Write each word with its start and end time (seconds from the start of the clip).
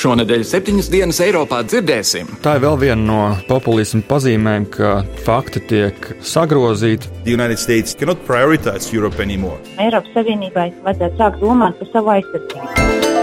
Šonadēļ 0.00 0.44
septiņas 0.48 0.86
dienas 0.88 1.18
Eiropā 1.20 1.58
dzirdēsim. 1.68 2.30
Tā 2.40 2.54
ir 2.56 2.62
vēl 2.64 2.78
viena 2.80 3.02
no 3.04 3.18
populisma 3.50 4.00
pazīmēm, 4.08 4.64
ka 4.72 4.94
fakti 5.26 5.60
tiek 5.74 6.08
sagrozīti. 6.24 7.10
Eiropas 9.76 10.16
Savienībai 10.16 10.70
vajadzētu 10.86 11.20
sākt 11.20 11.44
domāt 11.44 11.76
par 11.82 11.92
savu 11.92 12.16
aizsardzību. 12.16 13.19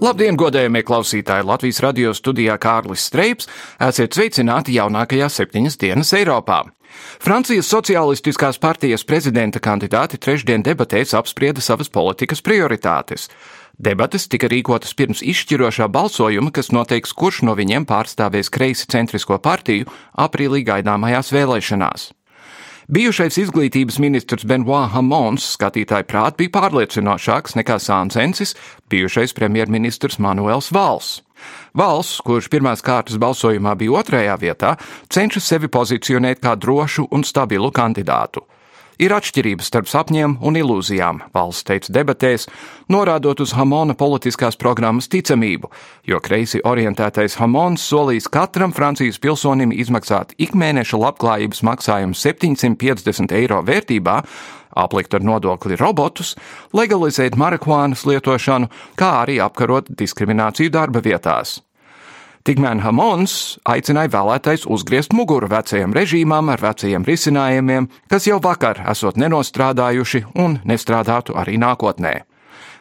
Labdien, 0.00 0.32
godējamie 0.32 0.80
klausītāji! 0.88 1.44
Latvijas 1.44 1.82
radio 1.84 2.14
studijā 2.16 2.54
Kārlis 2.56 3.02
Streips. 3.04 3.48
Esiet 3.84 4.14
sveicināti 4.16 4.72
jaunākajās 4.78 5.34
septiņas 5.36 5.74
dienas 5.82 6.12
Eiropā. 6.16 6.62
Francijas 7.20 7.68
Socialistiskās 7.68 8.56
partijas 8.62 9.04
prezidenta 9.04 9.60
kandidāti 9.60 10.16
trešdien 10.16 10.64
debatēs 10.64 11.12
apsprieda 11.18 11.60
savas 11.60 11.92
politikas 11.92 12.40
prioritātes. 12.40 13.28
Debates 13.76 14.24
tika 14.32 14.48
rīkotas 14.48 14.96
pirms 14.96 15.20
izšķirošā 15.20 15.90
balsojuma, 15.92 16.48
kas 16.48 16.72
noteiks, 16.72 17.12
kurš 17.12 17.42
no 17.44 17.52
viņiem 17.60 17.84
pārstāvēs 17.84 18.48
kreisi 18.48 18.88
centrisko 18.88 19.36
partiju 19.36 19.84
aprīlī 20.16 20.64
gaidāmajās 20.64 21.28
vēlēšanās. 21.36 22.08
Bijušais 22.90 23.36
izglītības 23.38 24.00
ministrs 24.02 24.42
Benoit 24.50 24.88
Hamons 24.90 25.44
skatītāju 25.54 26.08
prāt 26.10 26.34
bija 26.40 26.50
pārliecinošāks 26.56 27.54
nekā 27.60 27.76
Sāncensis, 27.78 28.56
bijušais 28.90 29.30
premjerministrs 29.36 30.18
Manuels 30.18 30.72
Vals. 30.74 31.12
Vals, 31.70 32.16
kurš 32.26 32.48
pirmās 32.50 32.82
kārtas 32.82 33.20
balsojumā 33.22 33.76
bija 33.78 34.00
otrajā 34.00 34.34
vietā, 34.42 34.74
cenšas 35.06 35.46
sevi 35.52 35.70
pozicionēt 35.70 36.42
kā 36.42 36.56
drošu 36.58 37.06
un 37.14 37.22
stabilu 37.22 37.70
kandidātu. 37.70 38.42
Ir 39.00 39.14
atšķirības 39.16 39.70
starp 39.70 39.88
sapņiem 39.88 40.34
un 40.44 40.58
ilūzijām, 40.60 41.22
valsts 41.32 41.64
teica 41.64 41.92
debatēs, 41.96 42.42
norādot 42.92 43.40
uz 43.40 43.54
Hamona 43.56 43.94
politiskās 43.96 44.58
programmas 44.60 45.08
ticamību, 45.08 45.70
jo 46.04 46.20
kreisi 46.20 46.60
orientētais 46.68 47.38
Hamons 47.40 47.86
solīs 47.88 48.28
katram 48.28 48.74
Francijas 48.76 49.16
pilsonim 49.22 49.72
izmaksāt 49.72 50.34
ikmēneša 50.36 51.00
labklājības 51.00 51.64
maksājumu 51.70 52.20
750 52.20 53.32
eiro 53.40 53.62
vērtībā, 53.64 54.18
aplikt 54.84 55.16
ar 55.16 55.24
nodokli 55.24 55.80
robotus, 55.80 56.34
legalizēt 56.76 57.40
marihuānas 57.40 58.04
lietošanu, 58.04 58.68
kā 59.00 59.14
arī 59.24 59.40
apkarot 59.40 59.88
diskrimināciju 59.96 60.76
darba 60.76 61.00
vietās. 61.00 61.62
Tikmēr 62.50 62.80
Hamons 62.82 63.32
aicināja 63.70 64.10
vēlētais 64.10 64.64
uzgriezt 64.66 65.12
muguru 65.14 65.46
vecajam 65.52 65.92
režīmam 65.94 66.48
ar 66.50 66.58
vecajiem 66.58 67.04
risinājumiem, 67.06 67.84
kas 68.10 68.24
jau 68.26 68.40
vakar 68.42 68.80
esot 68.90 69.20
nenostrādājuši 69.22 70.24
un 70.34 70.56
nestrādātu 70.66 71.36
arī 71.38 71.54
nākotnē. 71.62 72.10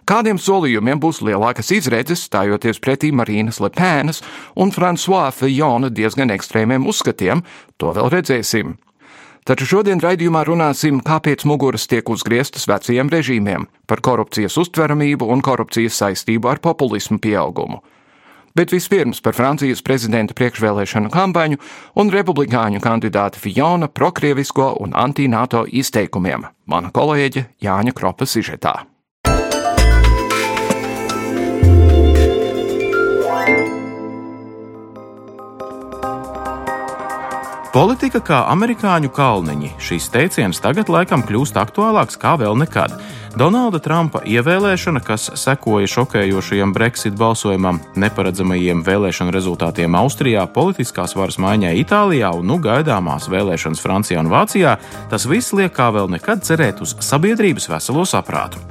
Kādiem 0.10 0.40
solījumiem 0.42 0.98
būs 1.04 1.20
lielākas 1.22 1.70
izredzes 1.76 2.24
stājoties 2.26 2.82
pretī 2.82 3.12
Marīnas 3.14 3.62
Lepēnas 3.62 4.24
un 4.58 4.74
François 4.74 5.30
Fillona 5.38 5.94
diezgan 5.94 6.34
ekstrēmiem 6.34 6.90
uzskatiem, 6.90 7.46
to 7.78 7.94
vēl 7.94 8.10
redzēsim. 8.16 8.74
Taču 9.46 9.70
šodien 9.76 10.02
raidījumā 10.02 10.48
runāsim, 10.50 10.98
kāpēc 11.06 11.46
muguras 11.46 11.86
tiek 11.86 12.10
uzgrieztas 12.10 12.66
vecajiem 12.74 13.14
režīmiem, 13.14 13.70
par 13.86 14.02
korupcijas 14.02 14.58
uztveramību 14.66 15.30
un 15.30 15.46
korupcijas 15.46 16.02
saistību 16.02 16.56
ar 16.56 16.66
populismu 16.66 17.22
pieaugumu 17.22 17.84
bet 18.56 18.74
vispirms 18.74 19.22
par 19.22 19.38
Francijas 19.38 19.84
prezidenta 19.86 20.36
priekšvēlēšanu 20.38 21.12
kampaņu 21.14 21.60
un 22.02 22.14
republikāņu 22.14 22.82
kandidāta 22.84 23.42
Fiona 23.42 23.88
prokrievisko 23.88 24.76
un 24.84 24.96
anti-NATO 24.98 25.66
izteikumiem. 25.70 26.48
Mana 26.70 26.94
kolēģe 26.94 27.50
Jāņa 27.64 27.96
Kropa 27.98 28.30
sižetā. 28.30 28.89
Politika 37.70 38.18
kā 38.26 38.38
amerikāņu 38.50 39.12
kalniņi. 39.14 39.68
Šīs 39.78 40.08
teiciens 40.10 40.58
tagad 40.58 40.88
laikam 40.90 41.22
kļūst 41.22 41.58
aktuālāks 41.62 42.18
kā 42.18 42.32
vēl 42.42 42.58
nekad. 42.58 42.96
Donalda 43.38 43.78
Trumpa 43.78 44.24
ievēlēšana, 44.26 45.04
kas 45.06 45.28
sekoja 45.38 45.86
šokējošajam 45.94 46.74
Brexit 46.74 47.14
balsojumam, 47.20 47.78
neparedzamajiem 47.94 48.82
vēlēšanu 48.88 49.36
rezultātiem 49.38 50.00
Austrijā, 50.02 50.48
politiskās 50.50 51.14
varas 51.14 51.38
maiņai 51.38 51.76
Itālijā 51.84 52.34
un 52.40 52.50
nu 52.50 52.58
gaidāmās 52.58 53.30
vēlēšanas 53.30 53.86
Francijā 53.86 54.26
un 54.26 54.34
Vācijā, 54.34 54.80
tas 55.14 55.30
viss 55.30 55.54
liek 55.54 55.70
kā 55.78 55.92
vēl 55.94 56.10
nekad 56.18 56.42
cerēt 56.50 56.82
uz 56.82 56.98
sabiedrības 57.06 57.70
veselo 57.70 58.10
saprātu. 58.10 58.66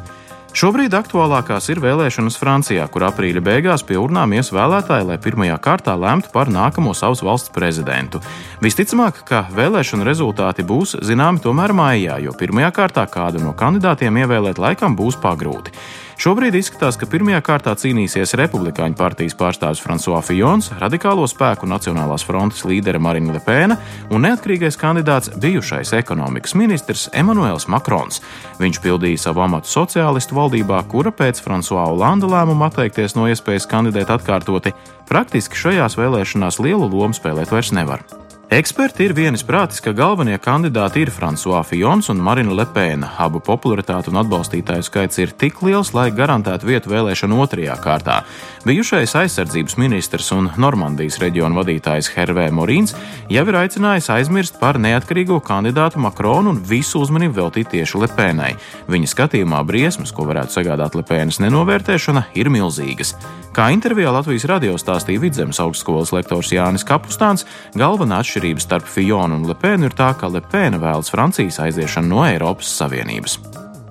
Šobrīd 0.59 0.91
aktuālākās 0.97 1.69
ir 1.71 1.79
vēlēšanas 1.79 2.35
Francijā, 2.41 2.89
kur 2.91 3.05
aprīļa 3.07 3.43
beigās 3.47 3.85
pie 3.87 3.95
urnām 4.01 4.33
ies 4.35 4.49
vēlētāji, 4.51 5.05
lai 5.07 5.19
pirmajā 5.23 5.55
kārtā 5.63 5.95
lemtu 5.95 6.33
par 6.33 6.51
nākamo 6.51 6.97
savas 6.99 7.23
valsts 7.23 7.53
prezidentu. 7.55 8.19
Visticamāk, 8.65 9.21
ka 9.29 9.45
vēlēšanu 9.55 10.09
rezultāti 10.09 10.67
būs 10.67 10.97
zināmi 11.07 11.39
tomēr 11.45 11.77
maijā, 11.79 12.19
jo 12.25 12.35
pirmajā 12.35 12.73
kārtā 12.75 13.07
kādu 13.07 13.45
no 13.45 13.55
kandidātiem 13.55 14.19
ievēlēt 14.25 14.59
laikam 14.59 14.99
būs 14.99 15.21
pagrūti. 15.23 15.77
Šobrīd 16.19 16.57
izskatās, 16.59 16.97
ka 16.99 17.07
pirmajā 17.07 17.39
kārtā 17.47 17.71
cīnīsies 17.79 18.33
Republikāņu 18.41 18.97
partijas 18.99 19.37
pārstāvis 19.39 19.79
François 19.85 20.19
Fijons, 20.27 20.73
radikālo 20.81 21.29
spēku 21.31 21.69
Nacionālās 21.71 22.25
frontes 22.27 22.65
līdere 22.67 22.99
Marina 22.99 23.37
Lepēna 23.37 23.77
un 24.11 24.27
neatkarīgais 24.27 24.75
kandidāts 24.81 25.31
bijušais 25.39 25.95
ekonomikas 26.01 26.57
ministrs 26.59 27.07
Emmanuels 27.15 27.69
Makrons. 27.71 28.19
Viņš 28.59 28.83
pildīja 28.83 29.29
savu 29.29 29.47
amatu 29.47 29.71
sociālistu 29.71 30.35
valdībā, 30.41 30.83
kura 30.91 31.15
pēc 31.15 31.39
François 31.45 31.87
Hollanda 31.87 32.27
lēmuma 32.35 32.67
atteikties 32.67 33.15
no 33.15 33.31
iespējas 33.31 33.71
kandidēt 33.71 34.11
atkārtoti, 34.11 34.75
praktiski 35.07 35.67
šajās 35.69 35.95
vēlēšanās 36.03 36.59
lielu 36.59 36.91
lomu 36.91 37.15
spēlēt 37.15 37.55
vairs 37.55 37.71
nevar. 37.79 38.03
Eksperti 38.49 39.05
ir 39.05 39.13
vienisprātis, 39.13 39.83
ka 39.85 39.93
galvenie 39.93 40.39
kandidāti 40.41 41.03
ir 41.05 41.11
François 41.13 41.61
Fijons 41.69 42.07
un 42.09 42.17
Marina 42.25 42.55
Lepēna. 42.57 43.11
Abu 43.21 43.43
popularitāte 43.45 44.09
un 44.09 44.17
atbalstītāju 44.23 44.87
skaits 44.87 45.21
ir 45.21 45.35
tik 45.37 45.59
liels, 45.67 45.91
lai 45.93 46.07
garantētu 46.17 46.65
vietu 46.71 46.89
vēlēšanu 46.89 47.43
otrajā 47.45 47.75
kārtā. 47.85 48.23
Bijušais 48.65 49.13
aizsardzības 49.21 49.77
ministrs 49.77 50.33
un 50.33 50.49
Normandijas 50.57 51.21
reģiona 51.21 51.61
vadītājs 51.61 52.09
Hervē 52.15 52.47
Morīns 52.57 52.97
jau 53.29 53.45
ir 53.45 53.59
aicinājis 53.61 54.09
aizmirst 54.17 54.57
par 54.63 54.81
neatkarīgo 54.81 55.43
kandidātu 55.45 56.01
Makronu 56.01 56.57
un 56.57 56.63
visu 56.65 57.03
uzmanību 57.05 57.37
veltīt 57.43 57.69
tieši 57.77 58.01
Lepēnai. 58.07 58.55
Viņa 58.89 59.13
skatījumā 59.13 59.61
briesmas, 59.69 60.15
ko 60.17 60.25
varētu 60.25 60.57
sagādāt 60.57 60.97
Lepēnas 60.97 61.43
nenovērtēšana, 61.45 62.31
ir 62.33 62.49
milzīgas. 62.49 63.13
Kā 63.53 63.69
intervijā 63.75 64.13
Latvijas 64.15 64.45
radio 64.49 64.77
stāstīja 64.79 65.21
Vidzemes 65.21 65.59
augstskolas 65.61 66.13
lektors 66.15 66.53
Jānis 66.55 66.85
Kapustāns, 66.87 67.43
galvenā 67.75 68.21
atšķirība 68.23 68.38
atšķirība 68.39 68.63
starp 68.63 68.87
Fijonu 68.87 69.35
un 69.35 69.47
Lepēnu 69.51 69.89
ir 69.89 69.95
tā, 69.99 70.13
ka 70.15 70.29
Lepēna 70.31 70.79
vēlas 70.79 71.11
Francijas 71.11 71.59
aiziešanu 71.59 72.13
no 72.13 72.21
Eiropas 72.23 72.71
Savienības. 72.79 73.35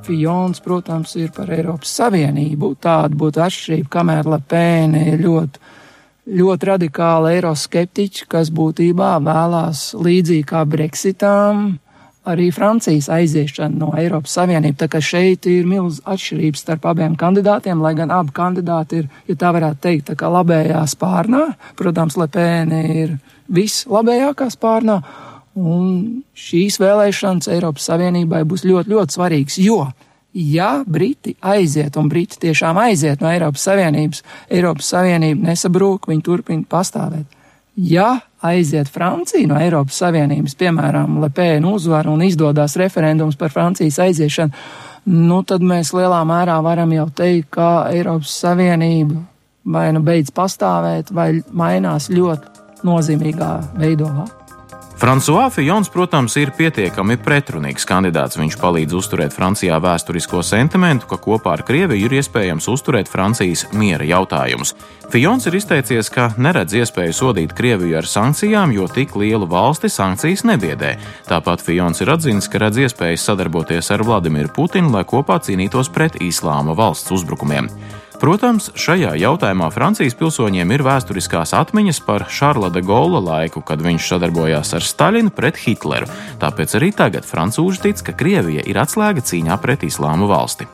Fijons, 0.07 0.61
protams, 0.63 1.17
ir 1.19 1.33
par 1.35 1.51
Eiropas 1.51 1.91
Savienību. 1.91 2.69
Tāda 2.79 3.11
būtu 3.11 3.43
atšķirība, 3.43 3.89
kamēr 3.91 4.29
Lepēna 4.31 5.03
ir 5.11 5.19
ļoti, 5.25 5.59
ļoti 6.39 6.69
radikāla 6.71 7.33
eiroskeptiķa, 7.35 8.29
kas 8.31 8.53
būtībā 8.55 9.17
vēlās 9.27 9.89
līdzīgi 9.99 10.47
kā 10.47 10.63
Brexitām 10.63 11.73
arī 12.27 12.47
Francijas 12.55 13.11
aiziešanu 13.11 13.83
no 13.83 13.93
Eiropas 13.99 14.39
Savienības. 14.39 14.79
Tā 14.79 14.87
kā 14.91 15.03
šeit 15.03 15.47
ir 15.51 15.67
milz 15.67 15.99
atšķirības 16.07 16.63
starp 16.63 16.87
abiem 16.87 17.19
kandidātiem, 17.19 17.83
lai 17.83 17.97
gan 17.99 18.15
abi 18.15 18.31
kandidāti 18.35 19.03
ir, 19.03 19.11
ja 19.27 19.35
tā 19.35 19.51
varētu 19.55 19.83
teikt, 19.83 20.07
tā 20.13 20.15
kā 20.19 20.31
labējā 20.31 20.87
spārnā. 20.87 21.49
Protams, 21.79 22.15
Lepēne 22.19 22.85
ir 22.95 23.17
vislabējākā 23.53 24.49
spārnā, 24.53 24.99
un 25.57 26.23
šīs 26.37 26.77
vēlēšanas 26.81 27.49
Eiropas 27.53 27.87
Savienībai 27.89 28.43
būs 28.47 28.65
ļoti, 28.67 28.93
ļoti 28.93 29.17
svarīgas, 29.17 29.61
jo 29.63 29.85
Ja 30.39 30.83
Briti 30.85 31.33
aiziet, 31.41 31.95
un 31.97 32.09
Briti 32.09 32.37
tiešām 32.39 32.77
aiziet 32.77 33.23
no 33.23 33.29
Eiropas 33.31 33.63
Savienības, 33.65 34.19
Eiropas 34.53 34.91
Savienība 34.93 35.47
nesabrūk, 35.49 36.05
viņi 36.11 36.21
turpina 36.21 36.67
pastāvēt. 36.69 37.25
Ja 37.77 38.19
aiziet 38.45 38.91
Francija 38.93 39.47
no 39.49 39.57
Eiropas 39.57 39.97
Savienības, 39.97 40.53
piemēram, 40.59 41.17
Lepēna 41.23 41.71
uzvar 41.73 42.09
un 42.11 42.21
izdodas 42.21 42.77
referendums 42.77 43.39
par 43.39 43.49
Francijas 43.55 43.97
aiziešanu, 44.03 44.53
nu 45.09 45.41
tad 45.41 45.65
mēs 45.65 45.95
lielā 45.97 46.21
mērā 46.29 46.59
varam 46.61 46.93
jau 46.93 47.07
teikt, 47.09 47.49
ka 47.57 47.71
Eiropas 47.89 48.37
Savienība 48.43 49.23
vai 49.65 49.89
nu 49.95 50.03
beidz 50.05 50.29
pastāvēt, 50.37 51.09
vai 51.17 51.31
mainās 51.49 52.11
ļoti 52.13 52.66
nozīmīgā 52.85 53.53
veidā. 53.79 54.27
Frančiskais 54.97 55.53
Fijons, 55.53 55.89
protams, 55.93 56.33
ir 56.41 56.49
pietiekami 56.57 57.19
pretrunīgs 57.21 57.83
kandidāts. 57.85 58.39
Viņš 58.39 58.55
palīdz 58.57 58.95
uzturēt 58.97 59.35
Francijā 59.35 59.75
vēsturisko 59.77 60.39
sentimentu, 60.41 61.05
ka 61.05 61.19
kopā 61.21 61.53
ar 61.53 61.61
Krieviju 61.67 62.07
ir 62.07 62.15
iespējams 62.17 62.65
uzturēt 62.73 63.11
Francijas 63.11 63.67
miera 63.77 64.07
jautājumus. 64.09 64.73
Fijons 65.13 65.45
ir 65.45 65.59
izteicies, 65.59 66.09
ka 66.09 66.31
neredz 66.41 66.73
iespēju 66.81 67.13
sodīt 67.13 67.53
Krieviju 67.53 67.99
ar 67.99 68.09
sankcijām, 68.09 68.73
jo 68.73 68.89
tik 68.89 69.13
lielu 69.21 69.45
valsti 69.45 69.93
sankcijas 69.93 70.41
nebiedē. 70.49 70.95
Tāpat 71.29 71.61
Fijons 71.61 72.01
ir 72.01 72.15
atzīmis, 72.17 72.49
ka 72.49 72.65
redz 72.65 72.81
iespējas 72.87 73.29
sadarboties 73.29 73.93
ar 73.93 74.01
Vladimiru 74.01 74.49
Putinu, 74.49 74.89
lai 74.97 75.05
kopā 75.05 75.37
cīnītos 75.45 75.93
pret 75.93 76.17
islāma 76.25 76.73
valsts 76.73 77.13
uzbrukumiem. 77.13 77.69
Protams, 78.17 78.71
šajā 78.73 79.11
jautājumā 79.21 79.67
Francijas 79.69 80.15
pilsoņiem 80.17 80.71
ir 80.73 80.83
vēsturiskās 80.87 81.53
atmiņas 81.53 81.99
par 82.07 82.25
Šarla 82.33 82.71
de 82.73 82.81
Gaulla 82.81 83.21
laiku, 83.21 83.61
kad 83.61 83.83
viņš 83.85 84.07
sadarbojās 84.09 84.73
ar 84.73 84.85
Staļinu 84.85 85.33
pret 85.37 85.59
Hitleru. 85.61 86.09
Tāpēc 86.41 86.73
arī 86.79 86.89
tagad 86.97 87.29
francūži 87.29 87.85
tic, 87.85 88.01
ka 88.09 88.17
Krievija 88.17 88.65
ir 88.65 88.81
atslēga 88.81 89.21
cīņā 89.21 89.61
pret 89.61 89.85
islāma 89.85 90.29
valsti. 90.33 90.65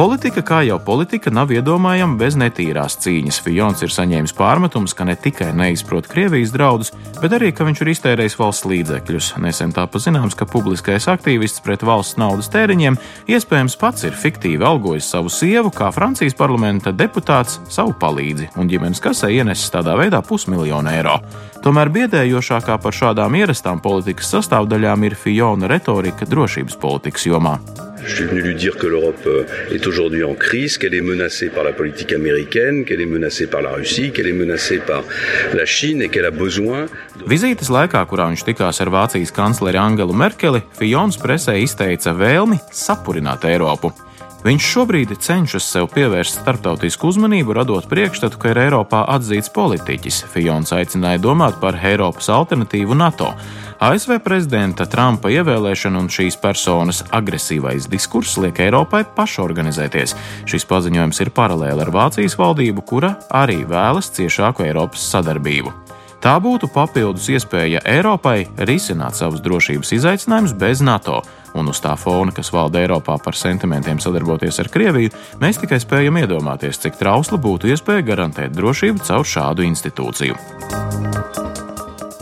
Politika, 0.00 0.40
kā 0.40 0.58
jau 0.64 0.78
politika, 0.80 1.28
nav 1.28 1.50
iedomājama 1.52 2.16
bez 2.16 2.32
netīrās 2.40 2.94
cīņas. 3.02 3.36
Fijons 3.44 3.82
ir 3.84 3.90
saņēmis 3.92 4.32
pārmetumus, 4.32 4.94
ka 4.96 5.04
ne 5.04 5.12
tikai 5.12 5.50
neizprot 5.52 6.06
Krievijas 6.08 6.54
draudus, 6.54 6.88
bet 7.20 7.34
arī, 7.36 7.50
ka 7.52 7.66
viņš 7.68 7.82
ir 7.84 7.90
iztērējis 7.92 8.36
valsts 8.40 8.64
līdzekļus. 8.70 9.28
Nesen 9.44 9.74
tāpat 9.76 10.06
zināms, 10.06 10.38
ka 10.40 10.48
publiskais 10.48 11.04
aktīvists 11.12 11.60
pret 11.66 11.84
valsts 11.84 12.16
naudas 12.16 12.48
tēriņiem 12.48 12.96
iespējams 13.28 13.76
pats 13.82 14.08
ir 14.08 14.16
fiktīvi 14.16 14.64
algojis 14.64 15.10
savu 15.12 15.28
sievu, 15.28 15.68
kā 15.68 15.92
Francijas 15.92 16.38
parlamenta 16.38 16.94
deputāts, 16.96 17.60
savu 17.68 17.92
palīdzi, 18.00 18.54
un 18.56 18.72
ģimenes 18.72 19.04
kasē 19.04 19.28
ienesis 19.36 19.68
tādā 19.76 19.98
veidā 20.00 20.22
pusmiljonu 20.24 20.94
eiro. 20.96 21.18
Tomēr 21.60 21.92
biedējošākā 21.98 22.80
par 22.80 22.96
šādām 23.02 23.36
ierastām 23.36 23.84
politikas 23.84 24.32
sastāvdaļām 24.32 25.04
ir 25.10 25.20
Fijona 25.26 25.68
retorika 25.68 26.24
drošības 26.24 26.80
politikas 26.80 27.28
jomā. 27.28 27.58
Je 28.10 28.16
suis 28.16 28.24
venu 28.24 28.42
lui 28.42 28.56
dire 28.56 28.76
que 28.76 28.88
l'Europe 28.88 29.22
euh, 29.26 29.44
est 29.70 29.86
aujourd'hui 29.86 30.24
en 30.24 30.34
crise, 30.34 30.78
qu'elle 30.78 30.94
est 30.94 31.00
menacée 31.00 31.48
par 31.48 31.62
la 31.62 31.72
politique 31.72 32.12
américaine, 32.12 32.84
qu'elle 32.84 33.00
est 33.00 33.06
menacée 33.06 33.46
par 33.46 33.62
la 33.62 33.70
Russie, 33.70 34.10
qu'elle 34.10 34.26
est 34.26 34.32
menacée 34.32 34.78
par 34.78 35.04
la 35.54 35.64
Chine 35.64 36.02
et 36.02 36.08
qu'elle 36.08 36.26
a 36.26 36.32
besoin. 36.34 36.88
Vizītes 37.30 37.70
laikā, 37.70 38.02
kurā 38.10 38.26
viņš 38.32 38.42
tikās 38.48 38.82
ar 38.82 38.90
Vācijas 38.90 39.30
kancleri 39.30 39.78
Angelu 39.78 40.16
Merkeli, 40.16 40.64
Fijons 40.74 41.20
presē 41.22 41.54
izteica 41.62 42.16
vēlmi 42.18 42.58
sapurināt 42.74 43.46
Eiropu. 43.46 43.94
Viņš 44.40 44.66
šobrīd 44.72 45.10
cenšas 45.20 45.66
sev 45.68 45.90
pievērst 45.92 46.38
starptautisku 46.40 47.10
uzmanību, 47.10 47.52
radot 47.58 47.84
priekšstatu, 47.90 48.38
ka 48.40 48.54
ir 48.54 48.60
Eiropā 48.62 49.02
atzīts 49.12 49.52
politiķis. 49.52 50.22
Fijons 50.32 50.72
aicināja 50.72 51.20
domāt 51.20 51.58
par 51.60 51.76
Eiropas 51.76 52.30
alternatīvu 52.32 52.96
NATO. 52.96 53.34
ASV 53.84 54.16
prezidenta 54.24 54.88
Trumpa 54.88 55.28
ievēlēšana 55.32 56.00
un 56.00 56.08
šīs 56.12 56.40
personas 56.40 57.02
agresīvais 57.12 57.88
diskurss 57.92 58.40
liek 58.40 58.64
Eiropai 58.64 59.04
pašorganizēties. 59.16 60.16
Šis 60.48 60.68
paziņojums 60.72 61.20
ir 61.20 61.34
paralēli 61.36 61.84
ar 61.84 61.92
Vācijas 61.92 62.40
valdību, 62.40 62.88
kura 62.88 63.18
arī 63.28 63.60
vēlas 63.68 64.08
ciešāku 64.16 64.64
Eiropas 64.70 65.04
sadarbību. 65.12 65.89
Tā 66.20 66.34
būtu 66.36 66.68
papildus 66.68 67.30
iespēja 67.32 67.80
Eiropai 67.88 68.44
risināt 68.68 69.16
savus 69.16 69.40
drošības 69.40 69.94
izaicinājumus 69.96 70.52
bez 70.60 70.82
NATO, 70.84 71.22
un 71.56 71.72
uz 71.72 71.80
tā 71.80 71.94
fona, 71.96 72.34
kas 72.36 72.52
valda 72.52 72.82
Eiropā 72.82 73.16
par 73.24 73.38
sentimentiem 73.40 74.02
sadarboties 74.04 74.60
ar 74.60 74.68
Krieviju, 74.68 75.14
mēs 75.40 75.62
tikai 75.62 75.80
spējam 75.80 76.20
iedomāties, 76.20 76.82
cik 76.84 77.00
trausla 77.00 77.40
būtu 77.40 77.72
iespēja 77.72 78.04
garantēt 78.12 78.52
drošību 78.52 79.06
caur 79.08 79.24
šādu 79.24 79.64
institūciju. 79.72 81.49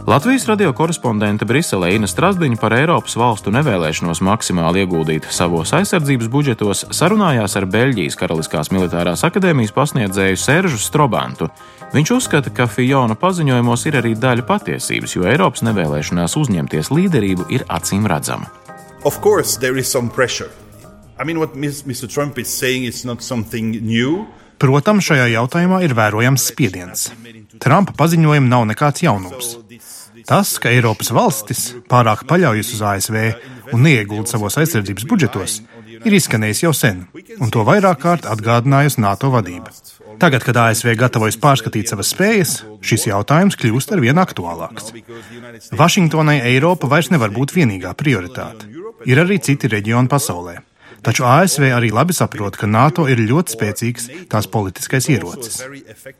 Latvijas 0.08 0.46
radio 0.48 0.72
korespondente 0.72 1.44
Briselē 1.44 1.90
Ina 1.92 2.08
Strasdiņa 2.08 2.56
par 2.56 2.72
Eiropas 2.72 3.12
valstu 3.20 3.52
nevēlēšanos 3.52 4.22
maksimāli 4.24 4.80
ieguldīt 4.86 5.26
savos 5.36 5.74
aizsardzības 5.76 6.30
budžetos 6.32 6.86
sarunājās 6.96 7.58
ar 7.60 7.66
Beļģijas 7.68 8.16
Karaliskās 8.16 8.72
militārās 8.72 9.26
akadēmijas 9.28 9.74
pasniedzēju 9.76 10.40
Seržu 10.40 10.80
Strobantu. 10.80 11.50
Viņš 11.92 12.14
uzskata, 12.16 12.48
ka 12.56 12.64
Fijona 12.72 13.18
paziņojumos 13.20 13.84
ir 13.90 14.00
arī 14.00 14.14
daļa 14.16 14.46
patiesības, 14.48 15.18
jo 15.18 15.28
Eiropas 15.28 15.66
nevēlēšanās 15.68 16.38
uzņemties 16.40 16.88
līderību 16.88 17.50
ir 17.52 17.68
acīm 17.68 18.08
redzama. 18.08 18.48
Of 19.04 19.20
course, 19.20 19.60
there 19.60 19.76
is 19.76 19.92
some 19.92 20.08
pressure. 20.08 20.48
I 21.20 21.28
mean, 21.28 21.36
what 21.36 21.52
Mr. 21.52 22.08
Trump 22.08 22.38
is 22.38 22.48
saying 22.48 22.88
is 22.88 23.04
not 23.04 23.20
something 23.20 23.76
new. 23.84 24.24
Protams, 24.58 25.04
šajā 25.04 25.28
jautājumā 25.36 25.84
ir 25.84 25.92
vērojams 25.94 26.48
spiediens. 26.48 27.10
Trumpa 27.60 27.92
paziņojumi 28.00 28.48
nav 28.48 28.64
nekāds 28.72 29.04
jaunums. 29.04 29.58
Tas, 30.26 30.54
ka 30.58 30.72
Eiropas 30.72 31.12
valstis 31.14 31.62
pārāk 31.90 32.24
paļaujas 32.30 32.72
uz 32.76 32.82
ASV 32.90 33.18
un 33.74 33.84
neiegulda 33.84 34.32
savos 34.32 34.58
aizsardzības 34.60 35.06
budžetos, 35.10 35.60
ir 36.04 36.16
izskanējis 36.18 36.64
jau 36.64 36.72
sen, 36.76 37.04
un 37.38 37.52
to 37.52 37.64
vairāk 37.68 38.00
kārt 38.02 38.28
atgādinājusi 38.30 39.02
NATO 39.04 39.30
vadība. 39.34 39.72
Tagad, 40.18 40.42
kad 40.42 40.56
ASV 40.58 40.96
gatavojas 40.98 41.38
pārskatīt 41.38 41.90
savas 41.92 42.10
spējas, 42.10 42.54
šis 42.82 43.06
jautājums 43.10 43.58
kļūst 43.60 43.92
ar 43.94 44.02
vien 44.02 44.18
aktuālāks. 44.18 44.90
Vašingtonai 45.78 46.40
Eiropa 46.50 46.90
vairs 46.90 47.12
nevar 47.14 47.30
būt 47.34 47.54
vienīgā 47.54 47.94
prioritāte. 47.98 48.66
Ir 49.06 49.22
arī 49.22 49.38
citi 49.38 49.70
reģioni 49.70 50.10
pasaulē. 50.10 50.58
Taču 51.02 51.24
ASV 51.24 51.68
arī 51.74 51.92
labi 51.94 52.16
saprot, 52.16 52.56
ka 52.56 52.66
NATO 52.66 53.06
ir 53.08 53.22
ļoti 53.22 53.56
spēcīgs 53.56 54.08
tās 54.28 54.50
politiskais 54.50 55.08
ierocis. 55.08 55.62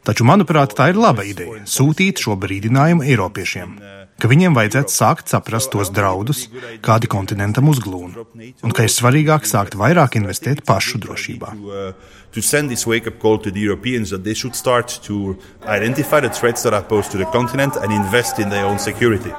Taču, 0.07 0.25
manuprāt, 0.25 0.77
tā 0.79 0.91
ir 0.93 1.01
laba 1.01 1.25
ideja- 1.25 1.65
sūtīt 1.77 2.23
šo 2.23 2.37
brīdinājumu 2.39 3.05
Eiropiešiem 3.05 3.79
ka 4.19 4.29
viņiem 4.31 4.57
vajadzētu 4.57 4.93
sākt 4.93 5.31
saprast 5.31 5.71
tos 5.73 5.93
draudus, 5.95 6.47
kādi 6.85 7.11
kontinentam 7.11 7.71
uzglūna, 7.71 8.25
un 8.67 8.75
ka 8.75 8.87
ir 8.87 8.93
svarīgāk 8.93 9.47
sākt 9.49 9.79
vairāk 9.79 10.19
investēt 10.19 10.65
pašu 10.67 11.01
drošībā. 11.05 11.55
To 12.35 12.43
send 12.43 12.69
this 12.71 12.87
wake 12.87 13.07
up 13.07 13.21
call 13.23 13.39
to 13.39 13.51
the 13.51 13.61
Europeans 13.61 14.11
that 14.11 14.25
they 14.25 14.35
should 14.35 14.55
start 14.55 15.01
to 15.05 15.39
identify 15.67 16.21
the 16.21 16.29
threats 16.29 16.63
that 16.63 16.75
are 16.75 16.83
posed 16.83 17.11
to 17.13 17.19
the 17.19 17.31
continent 17.33 17.77
and 17.77 17.93
invest 17.93 18.39
in 18.39 18.51
their 18.51 18.67
own 18.67 18.79
security. 18.79 19.33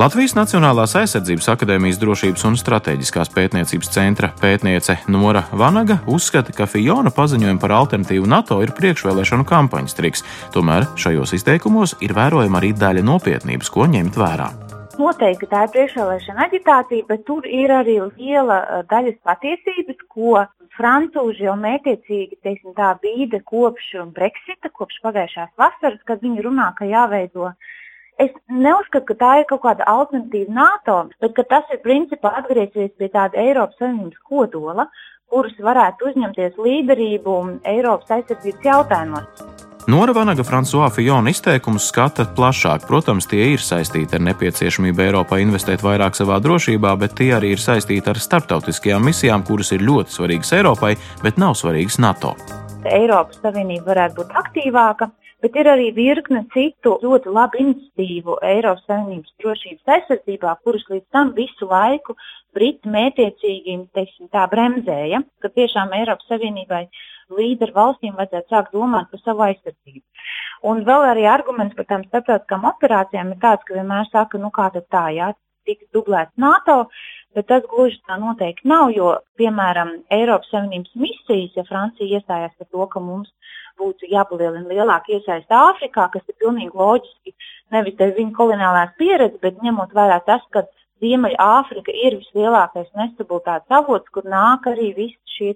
Latvijas 0.00 0.32
Nacionālās 0.32 0.94
aizsardzības 0.96 1.50
akadēmijas 1.52 1.98
drošības 2.00 2.44
un 2.48 2.54
strateģiskās 2.56 3.28
pētniecības 3.34 3.90
centra 3.92 4.30
pētniece 4.40 4.94
Nora 5.12 5.42
Vanaga 5.52 5.98
uzskata, 6.08 6.54
ka 6.56 6.64
Fiona 6.64 7.10
paziņojumi 7.12 7.60
par 7.60 7.74
alternatīvu 7.76 8.30
NATO 8.32 8.56
ir 8.64 8.72
priekšvēlēšanu 8.78 9.44
kampaņas 9.50 9.98
triks. 9.98 10.22
Tomēr 10.54 10.86
šajos 10.96 11.34
izteikumos 11.36 11.92
ir 12.00 12.14
vērojama 12.16 12.62
arī 12.62 12.70
daļa 12.80 13.02
nopietnības, 13.10 13.68
ko 13.74 13.84
ņemt 13.92 14.16
vērā. 14.22 14.46
Noteikti 14.96 15.48
tā 15.50 15.66
ir 15.66 15.74
priekšvēlēšana 15.74 16.46
aģitācija, 16.46 17.08
bet 17.10 17.26
tur 17.28 17.44
ir 17.44 17.74
arī 17.82 17.98
liela 18.06 18.86
daļas 18.88 19.18
patiesības, 19.28 19.98
ko 20.08 20.46
francūži 20.78 21.44
jau 21.44 21.58
mētiecīgi 21.60 22.40
teiksim, 22.40 22.72
tā, 22.78 22.94
bīda 23.04 23.42
kopš 23.44 23.98
Brexita, 24.16 24.72
kopš 24.72 25.02
pagājušās 25.04 25.52
vasaras, 25.60 26.00
kad 26.08 26.24
viņi 26.24 26.46
runā, 26.48 26.70
ka 26.78 26.88
jāveido 26.88 27.52
es 28.20 28.34
neuzskatu, 28.48 29.06
ka 29.10 29.18
tā 29.22 29.30
ir 29.40 29.48
kaut 29.50 29.64
kāda 29.64 29.86
alternatīva 29.90 30.56
NATO, 30.56 30.98
bet 31.22 31.38
tas 31.50 31.72
ir 31.72 31.82
principā 31.84 32.34
atgriezties 32.42 32.92
pie 32.98 33.08
tāda 33.12 33.40
Eiropas 33.40 33.80
Savienības 33.80 34.20
kodola, 34.28 34.86
kurus 35.30 35.56
varētu 35.62 36.10
uzņemties 36.10 36.60
līderību 36.60 37.40
Eiropas 37.74 38.16
aizsardzības 38.18 38.70
jautājumos. 38.72 39.58
Nora 39.90 40.12
Vanaga 40.12 40.44
François 40.44 40.90
Fijona 40.92 41.32
izteikumus 41.32 41.86
skata 41.88 42.26
plašāk. 42.36 42.84
Protams, 42.86 43.26
tie 43.26 43.54
ir 43.54 43.64
saistīti 43.64 44.18
ar 44.18 44.24
nepieciešamību 44.28 45.06
Eiropā 45.06 45.40
investēt 45.40 45.82
vairāk 45.82 46.18
savā 46.18 46.36
drošībā, 46.44 46.92
bet 47.00 47.16
tie 47.18 47.32
arī 47.38 47.54
ir 47.56 47.62
saistīti 47.62 48.12
ar 48.12 48.20
starptautiskajām 48.20 49.08
misijām, 49.10 49.46
kuras 49.48 49.72
ir 49.72 49.86
ļoti 49.86 50.18
svarīgas 50.18 50.52
Eiropai, 50.60 50.96
bet 51.24 51.40
nav 51.40 51.56
svarīgas 51.58 51.98
NATO. 51.98 52.36
Eiropas 52.88 53.36
Savienība 53.42 53.90
varētu 53.90 54.22
būt 54.22 54.30
aktīvāka, 54.40 55.10
bet 55.44 55.56
ir 55.56 55.68
arī 55.68 55.90
virkne 55.96 56.46
citu 56.54 56.94
ļoti 57.02 57.32
labu 57.32 57.60
iniciatīvu 57.60 58.38
Eiropas 58.46 58.86
Savienības 58.88 59.34
drošības 59.42 59.92
aizsardzībā, 59.96 60.54
kuras 60.64 60.86
līdz 60.88 61.06
tam 61.12 61.34
visu 61.36 61.68
laiku 61.68 62.16
Briti 62.56 62.90
mētiecīgi 62.90 63.76
teiksim, 63.94 64.30
bremzēja, 64.32 65.20
ka 65.42 65.52
tiešām 65.54 65.92
Eiropas 65.98 66.32
Savienībai 66.32 66.86
līderu 67.36 67.76
valstīm 67.76 68.16
vajadzētu 68.16 68.54
sākt 68.54 68.72
domāt 68.74 69.10
par 69.12 69.22
savu 69.22 69.44
aizsardzību. 69.46 70.02
Un 70.70 70.82
vēl 70.88 71.06
arī 71.12 71.28
arguments 71.30 71.76
par 71.76 71.86
tām 71.92 72.08
starptautiskām 72.08 72.66
operācijām 72.72 73.34
ir 73.34 73.40
tāds, 73.44 73.64
ka 73.68 73.76
vienmēr 73.76 74.08
saka, 74.10 74.40
nu 74.40 74.50
kā 74.56 74.70
tad 74.74 74.88
tā, 74.90 75.04
jā, 75.14 75.30
tiks 75.68 75.86
dublēts 75.94 76.34
NATO, 76.40 76.86
bet 77.36 77.46
tas 77.50 77.66
gluži 77.70 78.00
tā 78.08 78.16
noteikti 78.20 78.68
nav, 78.70 78.90
jo, 78.94 79.12
piemēram, 79.40 79.92
Eiropas 80.14 80.50
Savienības 80.52 80.96
misijas, 80.98 81.54
ja 81.56 81.66
Francija 81.68 82.18
iestājās 82.18 82.56
par 82.58 82.68
to, 82.70 82.86
ka 82.92 83.02
mums 83.04 83.30
būtu 83.80 84.10
jāpalielina 84.12 84.68
lielāka 84.68 85.14
iesaista 85.14 85.62
Āfrikā, 85.70 86.10
kas 86.12 86.26
ir 86.28 86.36
pilnīgi 86.42 86.76
loģiski, 86.76 87.34
nevis 87.74 87.96
dēļ 88.00 88.14
viņa 88.18 88.36
koloniālās 88.36 88.92
pieredzes, 89.00 89.40
bet 89.42 89.62
ņemot 89.64 89.96
vērā 89.96 90.20
tas, 90.26 90.44
ka 90.54 90.66
Ziemeļāfrika 91.00 91.94
ir 91.96 92.18
vislielākais 92.20 92.90
nestabilitātes 92.98 93.72
avots, 93.72 94.10
kur 94.12 94.26
nāk 94.28 94.66
arī 94.68 94.90
visi 94.98 95.16
šie 95.38 95.54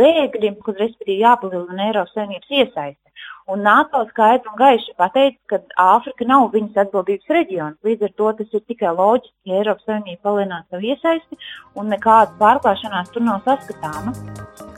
bēgļi, 0.00 0.56
kur 0.64 0.78
respektīvi 0.78 1.22
jāpalielina 1.22 1.88
Eiropas 1.90 2.14
Savienības 2.16 2.58
iesaiste. 2.60 3.02
Un 3.50 3.64
NATO 3.66 4.04
skaidri 4.06 4.46
un 4.52 4.54
gaiši 4.56 4.92
pateica, 4.96 5.38
ka 5.50 5.58
Āfrika 5.82 6.26
nav 6.28 6.52
viņas 6.52 6.84
atbildības 6.84 7.32
reģions. 7.36 7.78
Līdz 7.82 8.06
ar 8.06 8.12
to 8.20 8.28
tas 8.38 8.54
ir 8.54 8.62
tikai 8.70 8.92
loģiski, 8.94 9.34
ja 9.50 9.58
Eiropas 9.58 9.88
Savienība 9.88 10.28
palielinās 10.28 10.68
savu 10.70 10.86
iesaisti 10.92 11.38
un 11.74 11.90
nekāda 11.90 12.36
pārklāšanās 12.38 13.10
tur 13.10 13.26
nav 13.26 13.42
saskatāma. 13.46 14.14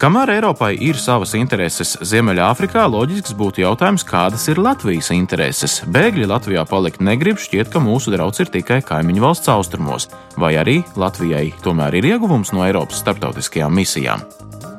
Kamēr 0.01 0.33
Eiropai 0.39 0.73
ir 0.81 0.97
savas 0.99 1.37
intereses 1.37 1.93
Ziemeļāfrikā, 2.09 2.87
loģisks 2.89 3.37
būtu 3.37 3.63
jautājums, 3.67 4.07
kādas 4.09 4.49
ir 4.49 4.63
Latvijas 4.65 5.13
intereses. 5.15 5.83
Bēgļi 5.85 6.31
Latvijā 6.33 6.65
palikt 6.69 7.05
negrib, 7.05 7.39
šķiet, 7.41 7.69
ka 7.73 7.85
mūsu 7.85 8.17
draugs 8.17 8.41
ir 8.43 8.53
tikai 8.55 8.81
kaimiņu 8.85 9.29
valsts 9.29 9.53
austrumos, 9.53 10.09
vai 10.41 10.57
arī 10.61 10.81
Latvijai 10.97 11.51
tomēr 11.65 12.01
ir 12.01 12.15
ieguvums 12.15 12.57
no 12.57 12.65
Eiropas 12.65 13.05
starptautiskajām 13.05 13.77
misijām 13.77 14.25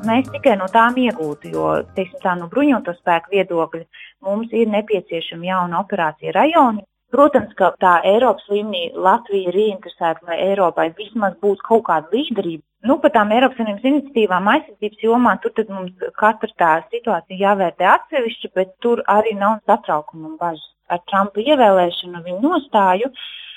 mēs 0.08 0.28
tikai 0.34 0.56
no 0.60 0.68
tām 0.72 0.98
iegūtu, 1.02 1.52
jo 1.54 1.70
teiksim, 1.96 2.20
tā, 2.24 2.36
no 2.40 2.50
bruņoto 2.52 2.96
spēku 2.98 3.34
viedokļa 3.36 3.86
mums 4.26 4.54
ir 4.54 4.70
nepieciešama 4.74 5.50
jauna 5.50 5.82
operācija 5.84 6.36
rajoni. 6.36 6.86
Protams, 7.14 7.52
ka 7.56 7.70
tā 7.80 8.00
Eiropas 8.10 8.48
līmenī 8.52 8.90
Latvija 9.08 9.52
ir 9.52 9.58
ieinteresēta, 9.66 10.26
lai 10.28 10.40
Eiropai 10.50 10.90
vismaz 10.98 11.36
būtu 11.44 11.64
kaut 11.68 11.86
kāda 11.88 12.10
līderība. 12.12 12.64
Nu, 12.86 12.98
par 13.02 13.14
tām 13.16 13.32
Eiropas 13.34 13.58
Savienības 13.58 13.86
iniciatīvām 13.90 14.50
aizsardzības 14.52 15.06
jomā 15.06 15.36
tur 15.42 15.62
mums 15.70 16.10
katra 16.20 16.50
tā 16.62 16.72
situācija 16.92 17.40
jāvērtē 17.40 17.88
atsevišķi, 17.92 18.52
bet 18.58 18.74
tur 18.84 19.04
arī 19.10 19.36
nav 19.38 19.62
satraukuma 19.70 20.32
un 20.32 20.36
bažas. 20.42 20.66
Ar 20.90 21.00
Trumpa 21.10 21.42
ievēlēšanu 21.42 22.22
viņu 22.26 22.42
nostāju 22.44 23.14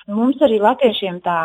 mums 0.08 0.40
arī 0.44 0.60
latviešiem 0.64 1.18
tā 1.24 1.40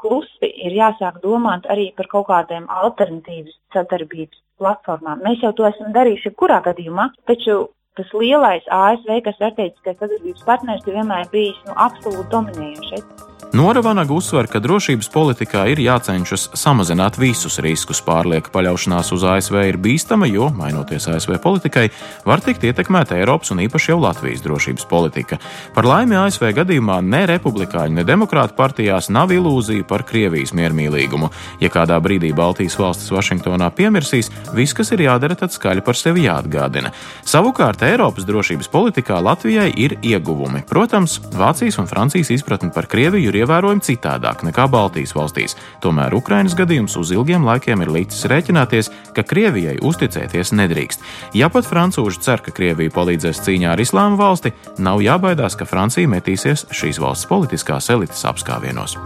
klusi 0.00 0.50
ir 0.66 0.74
jāsāk 0.76 1.20
domāt 1.22 1.68
arī 1.72 1.90
par 1.96 2.10
kaut 2.12 2.28
kādiem 2.30 2.66
alternatīvas 2.82 3.56
sadarbības 3.74 4.42
platformām. 4.60 5.22
Mēs 5.24 5.44
jau 5.44 5.52
to 5.56 5.68
esam 5.68 5.92
darījuši 5.96 6.30
jebkurā 6.30 6.60
gadījumā, 6.68 7.10
taču 7.30 7.58
tas 7.96 8.12
lielais 8.12 8.66
ASV, 8.72 9.22
kas 9.24 9.38
strateģiskais 9.40 9.98
sadarbības 10.02 10.44
partners, 10.48 10.84
ir 10.86 11.00
vienmēr 11.00 11.32
bijis 11.32 11.64
nu, 11.68 11.76
absolūti 11.88 12.30
dominējošais. 12.34 13.35
Nora 13.56 13.80
Vanaga 13.80 14.12
uzsver, 14.12 14.44
ka 14.52 14.60
drošības 14.60 15.06
politikā 15.08 15.62
ir 15.72 15.80
jācenšas 15.80 16.42
samazināt 16.60 17.14
visus 17.16 17.54
riskus. 17.64 18.02
Pārlieka 18.04 18.50
paļaušanās 18.52 19.14
uz 19.16 19.22
ASV 19.24 19.54
ir 19.70 19.78
bīstama, 19.80 20.26
jo, 20.28 20.50
mainoties 20.52 21.06
ASV 21.08 21.38
politikai, 21.40 21.86
var 22.28 22.42
tikt 22.44 22.66
ietekmēta 22.68 23.16
Eiropas 23.16 23.54
un 23.54 23.62
īpaši 23.64 23.94
jau 23.94 23.96
Latvijas 24.02 24.42
drošības 24.44 24.84
politika. 24.90 25.38
Par 25.72 25.88
laimi 25.88 26.18
ASV 26.20 26.50
gadījumā 26.58 26.98
ne 27.06 27.22
republikāņu, 27.30 27.96
ne 27.96 28.04
demokrātu 28.04 28.52
partijās 28.58 29.08
nav 29.08 29.32
ilūzija 29.32 29.86
par 29.88 30.04
Krievijas 30.04 30.52
miermīlīgumu. 30.52 31.32
Ja 31.64 31.72
kādā 31.72 31.96
brīdī 32.04 32.34
Baltijas 32.36 32.76
valstis 32.76 33.08
Vašingtonā 33.14 33.70
piemirsīs, 33.72 34.28
viss, 34.52 34.76
kas 34.76 34.92
ir 34.92 35.06
jādara, 35.06 35.38
tad 35.38 35.56
skaļi 35.56 35.86
par 35.86 35.96
sevi 35.96 36.26
jāatgādina. 36.26 36.92
Savukārt 37.24 37.86
Eiropas 37.88 38.28
drošības 38.28 38.68
politikā 38.68 39.16
Latvijai 39.24 39.70
ir 39.72 39.96
ieguvumi. 40.04 40.66
Protams, 40.68 41.22
Vācijas 41.32 41.80
un 41.80 41.88
Francijas 41.88 42.34
izpratne 42.36 42.68
par 42.76 42.92
Krieviju 42.92 43.32
ir 43.32 43.45
ievērojami 43.46 43.84
citādāk 43.86 44.42
nekā 44.46 44.66
Baltijas 44.70 45.14
valstīs. 45.16 45.54
Tomēr 45.84 46.14
Ukrainas 46.18 46.56
gadījums 46.58 46.98
uz 46.98 47.12
ilgiem 47.14 47.46
laikiem 47.46 47.84
ir 47.84 47.92
licis 47.94 48.26
rēķināties, 48.30 48.90
ka 49.14 49.24
Krievijai 49.26 49.78
uzticēties 49.86 50.52
nedrīkst. 50.58 51.06
Ja 51.38 51.50
pat 51.52 51.68
francūži 51.70 52.22
cer, 52.26 52.42
ka 52.42 52.54
Krievija 52.56 52.94
palīdzēs 52.94 53.44
cīņā 53.46 53.72
ar 53.76 53.82
islāma 53.82 54.18
valsti, 54.18 54.54
nav 54.82 55.04
jābaidās, 55.04 55.56
ka 55.56 55.68
Francija 55.68 56.10
metīsies 56.10 56.66
šīs 56.74 57.00
valsts 57.02 57.30
politiskās 57.30 57.90
elites 57.94 58.26
apskāvienos. 58.26 58.98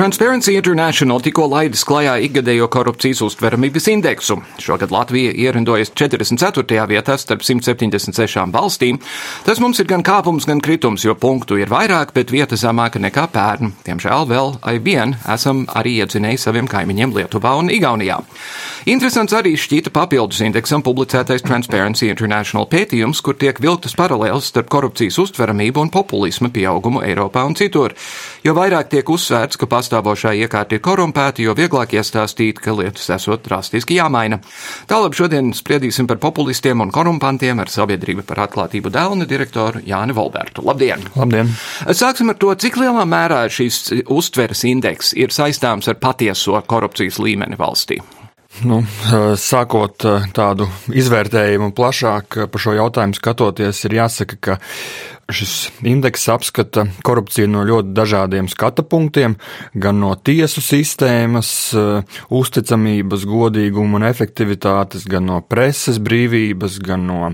Transparency 0.00 0.54
International 0.56 1.20
tikko 1.20 1.44
laidis 1.52 1.82
klajā 1.84 2.14
ikgadējo 2.24 2.70
korupcijas 2.72 3.20
uztveramības 3.26 3.84
indeksu. 3.92 4.38
Šogad 4.56 4.88
Latvija 4.94 5.34
ierindojas 5.36 5.90
44. 5.92 6.86
vietā 6.88 7.18
starp 7.20 7.44
176 7.44 8.46
valstīm. 8.54 8.96
Tas 9.44 9.60
mums 9.60 9.76
ir 9.84 9.90
gan 9.90 10.00
kāpums, 10.00 10.46
gan 10.48 10.62
kritums, 10.64 11.04
jo 11.04 11.12
punktu 11.12 11.58
ir 11.60 11.68
vairāk, 11.68 12.14
bet 12.16 12.32
vieta 12.32 12.56
zemāka 12.56 12.96
nekā 12.96 13.26
pērn. 13.28 13.74
Diemžēl 13.84 14.24
vēl 14.30 14.54
aizvien 14.72 15.12
esam 15.28 15.66
arī 15.76 15.98
iedzinēji 16.00 16.40
saviem 16.46 16.72
kaimiņiem 16.72 17.12
Lietuvā 17.18 17.52
un 17.60 17.68
Igaunijā. 17.68 18.22
Interesants 18.88 19.36
arī 19.36 19.52
šķita 19.60 19.92
papildus 19.92 20.40
indeksam 20.40 20.80
publicētais 20.80 21.44
Transparency 21.44 22.08
International 22.08 22.64
pētījums, 22.72 23.20
kur 23.20 23.36
tiek 23.36 23.60
vilktas 23.60 23.98
paralēles 24.00 24.48
starp 24.48 24.72
korupcijas 24.72 25.20
uztveramību 25.26 25.84
un 25.84 25.92
populisma 25.92 26.48
pieaugumu 26.48 27.04
Eiropā 27.04 27.44
un 27.44 27.60
citur. 27.60 27.92
Jo 28.40 28.56
vairāk 28.56 28.88
tiek 28.96 29.04
uzsvērts, 29.12 29.60
ka 29.60 29.68
pastāv 29.68 29.89
pastāvošā 29.90 30.34
iekārta 30.44 30.76
ir 30.76 30.82
korumpēta, 30.84 31.42
jo 31.42 31.54
vieglāk 31.58 31.96
iestāstīt, 31.98 32.60
ka 32.62 32.74
lietas 32.76 33.10
esot 33.10 33.42
drastiski 33.46 33.98
jāmaina. 33.98 34.38
Tālāk 34.86 35.16
šodien 35.18 35.50
spriedīsim 35.56 36.06
par 36.06 36.20
populistiem 36.22 36.80
un 36.80 36.92
korumpantiem 36.94 37.58
ar 37.58 37.70
sabiedrību 37.70 38.22
par 38.28 38.44
atklātību 38.46 38.92
dēlna 38.94 39.26
direktoru 39.26 39.82
Jāni 39.86 40.14
Volbertu. 40.14 40.62
Labdien! 40.66 41.02
Labdien! 41.16 41.50
Sāksim 41.90 42.30
ar 42.30 42.38
to, 42.38 42.54
cik 42.54 42.78
lielā 42.78 43.04
mērā 43.08 43.42
šīs 43.50 44.06
uztveres 44.06 44.64
indeks 44.70 45.14
ir 45.18 45.34
saistāms 45.34 45.90
ar 45.90 45.98
patieso 45.98 46.60
korupcijas 46.70 47.18
līmeni 47.18 47.58
valstī. 47.58 47.98
Nu, 48.66 48.80
sākot 49.40 50.04
tādu 50.36 50.66
izvērtējumu 50.92 51.70
plašāk 51.72 52.42
par 52.50 52.60
šo 52.60 52.74
jautājumu 52.76 53.16
skatoties, 53.16 53.84
ir 53.86 53.94
jāsaka, 54.02 54.36
ka 54.42 54.58
Šis 55.32 55.70
indeks 55.86 56.24
apskata 56.30 56.84
korupciju 57.06 57.48
no 57.50 57.62
ļoti 57.66 57.92
dažādiem 57.94 58.48
skatu 58.50 58.82
punktiem, 58.86 59.36
gan 59.74 60.00
no 60.02 60.14
tiesu 60.14 60.62
sistēmas, 60.64 61.50
eh, 61.74 62.18
uzticamības, 62.34 63.26
godīguma 63.28 64.00
un 64.00 64.08
efektivitātes, 64.08 65.06
gan 65.06 65.26
no 65.26 65.40
preses 65.40 65.98
brīvības, 65.98 66.80
gan 66.82 67.06
no 67.06 67.32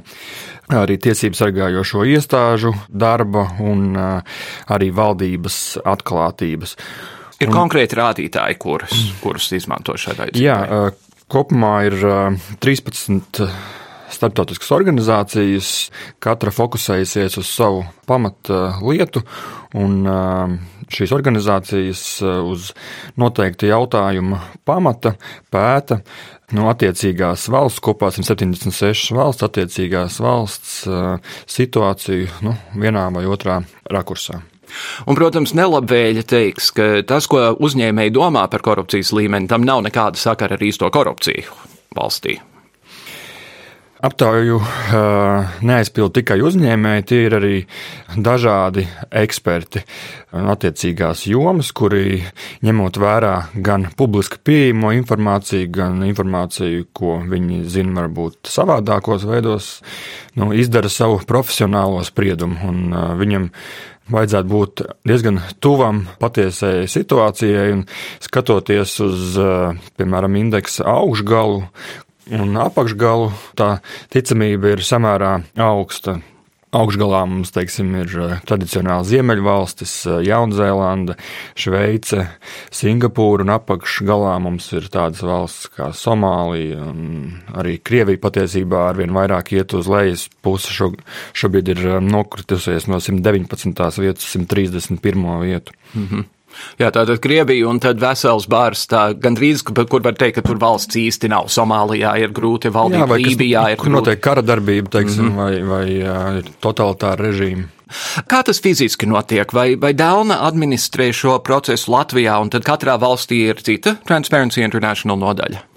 arī 0.69 0.99
tiesību 0.99 1.39
sargājošo 1.39 2.05
iestāžu 2.05 2.75
darba 2.89 3.49
un 3.61 3.97
eh, 3.97 4.23
arī 4.69 4.91
valdības 4.93 5.79
atklātības. 5.85 6.77
Ir 7.41 7.51
un, 7.51 7.55
konkrēti 7.55 7.97
rādītāji, 7.97 8.57
kurus, 8.59 8.95
kurus 9.21 9.51
izmanto 9.53 9.97
šai 9.97 10.17
vajadzībai? 10.17 10.45
Kopumā 11.27 11.73
ir 11.89 11.97
13 12.63 13.41
starptautiskas 14.15 14.71
organizācijas, 14.77 15.71
katra 16.23 16.53
fokusējusies 16.55 17.39
uz 17.41 17.51
savu 17.51 17.83
pamata 18.07 18.77
lietu, 18.79 19.25
un 19.75 20.07
šīs 20.87 21.15
organizācijas 21.17 22.05
uz 22.23 22.71
noteikti 23.19 23.73
jautājuma 23.73 24.39
pamata 24.63 25.17
pēta 25.51 25.99
no 26.55 26.71
attiecīgās 26.71 27.49
valsts, 27.51 27.83
kopā 27.83 28.13
176 28.15 29.11
valsts, 29.19 29.47
attiecīgās 29.51 30.21
valsts 30.23 30.85
situāciju 31.59 32.45
nu, 32.47 32.55
vienā 32.79 33.09
vai 33.19 33.27
otrā 33.27 33.65
rakursā. 33.91 34.45
Un, 35.07 35.19
protams, 35.19 35.55
nelabvēļi 35.57 36.27
teiks, 36.27 36.73
ka 36.77 36.91
tas, 37.07 37.29
ko 37.31 37.53
uzņēmēji 37.57 38.17
domā 38.17 38.47
par 38.53 38.65
korupcijas 38.67 39.15
līmeni, 39.17 39.51
tam 39.51 39.67
nav 39.67 39.85
nekāda 39.87 40.21
sakara 40.21 40.59
ar 40.59 40.69
īsto 40.69 40.91
korupciju 40.93 41.57
valstī. 41.97 42.39
Aptauju 44.07 44.59
neaizpild 45.65 46.13
tikai 46.19 46.37
uzņēmēji, 46.45 47.05
tie 47.09 47.21
ir 47.25 47.37
arī 47.39 47.55
dažādi 48.13 48.85
eksperti 49.09 49.81
un 50.37 50.51
attiecīgās 50.53 51.23
jomas, 51.31 51.71
kuri 51.73 52.21
ņemot 52.67 53.01
vērā 53.01 53.33
gan 53.65 53.89
publiski 53.97 54.37
pieejamo 54.45 54.93
informāciju, 54.99 55.71
gan 55.73 56.05
informāciju, 56.05 56.91
ko 56.93 57.17
viņi 57.25 57.63
zina 57.73 58.03
varbūt 58.03 58.53
savādākos 58.53 59.25
veidos, 59.31 59.73
nu, 60.37 60.53
izdara 60.53 60.93
savu 60.93 61.23
profesionālo 61.25 62.05
spriedumu. 62.05 62.61
Un, 62.69 62.93
viņam 63.17 63.49
vajadzētu 64.13 64.51
būt 64.51 64.83
diezgan 65.09 65.41
tuvam 65.63 66.05
patiesai 66.21 66.87
situācijai 66.91 67.69
un 67.75 67.85
skatoties 68.23 68.99
uz, 69.05 69.39
piemēram, 69.99 70.39
indeksa 70.41 70.87
augšgalu, 70.91 71.65
un 72.37 72.57
apakšgalu 72.63 73.31
tā 73.59 73.77
ticamība 74.15 74.75
ir 74.75 74.87
samērā 74.87 75.37
augsta. 75.67 76.21
Augšgalā 76.77 77.23
mums 77.31 77.53
teiksim, 77.55 77.95
ir 78.03 78.13
tradicionāli 78.49 79.09
Ziemeļvalstis, 79.09 79.95
Jaunzēlande, 80.27 81.17
Šveice, 81.57 82.27
Singapūra, 82.75 83.47
un 83.47 83.55
apakšgalā 83.55 84.35
mums 84.45 84.69
ir 84.77 84.91
tādas 84.93 85.25
valstis 85.25 85.71
kā 85.77 85.91
Somālija, 85.97 86.91
arī 87.57 87.79
Krievija 87.81 88.21
patiesībā 88.23 88.87
ar 88.91 89.01
vien 89.01 89.15
vairāk 89.17 89.55
iet 89.57 89.77
uz 89.79 89.89
lejas 89.91 90.29
pusi. 90.45 90.75
Šo, 90.77 90.93
šobrīd 91.37 91.73
ir 91.73 91.85
nokritusies 92.05 92.91
no 92.91 93.01
119. 93.01 94.01
vietas 94.03 94.29
uz 94.29 94.37
131. 94.37 95.29
vietu. 95.47 95.73
Mm 95.95 96.09
-hmm. 96.09 96.36
Jā, 96.81 96.91
tā 96.95 97.05
tad 97.09 97.21
Krievija 97.23 97.69
un 97.69 97.81
tad 97.83 98.01
vesels 98.01 98.47
bārs, 98.49 98.87
tā 98.89 99.11
gandrīz, 99.13 99.65
kur 99.67 100.03
var 100.05 100.17
teikt, 100.17 100.39
ka 100.39 100.45
tur 100.47 100.61
valsts 100.63 100.97
īsti 100.97 101.31
nav. 101.33 101.51
Somālijā 101.53 102.15
ir 102.23 102.35
grūti 102.37 102.73
valdīt, 102.73 103.03
Jā, 103.03 103.21
Lībijā 103.27 103.65
ir 103.75 103.81
grūti. 103.81 103.95
Notiek 103.97 104.21
kara 104.25 104.45
darbība, 104.47 104.91
teiksim, 104.99 105.29
mm 105.29 105.39
-hmm. 105.39 105.65
vai, 105.69 105.81
vai 106.03 106.39
ir 106.41 106.53
totalitāra 106.65 107.29
režīma. 107.29 107.69
Kā 108.27 108.43
tas 108.43 108.59
fiziski 108.63 109.07
notiek? 109.07 109.53
Vai, 109.55 109.77
vai 109.79 109.93
Dēlna 109.95 110.41
administrē 110.49 111.13
šo 111.15 111.39
procesu 111.39 111.93
Latvijā, 111.93 112.41
un 112.43 112.51
tad 112.51 112.67
katrā 112.67 112.99
valstī 112.99 113.47
ir 113.51 113.63
cita 113.63 113.97
Transparency 114.09 114.65
International 114.67 115.19
nodaļa? 115.19 115.76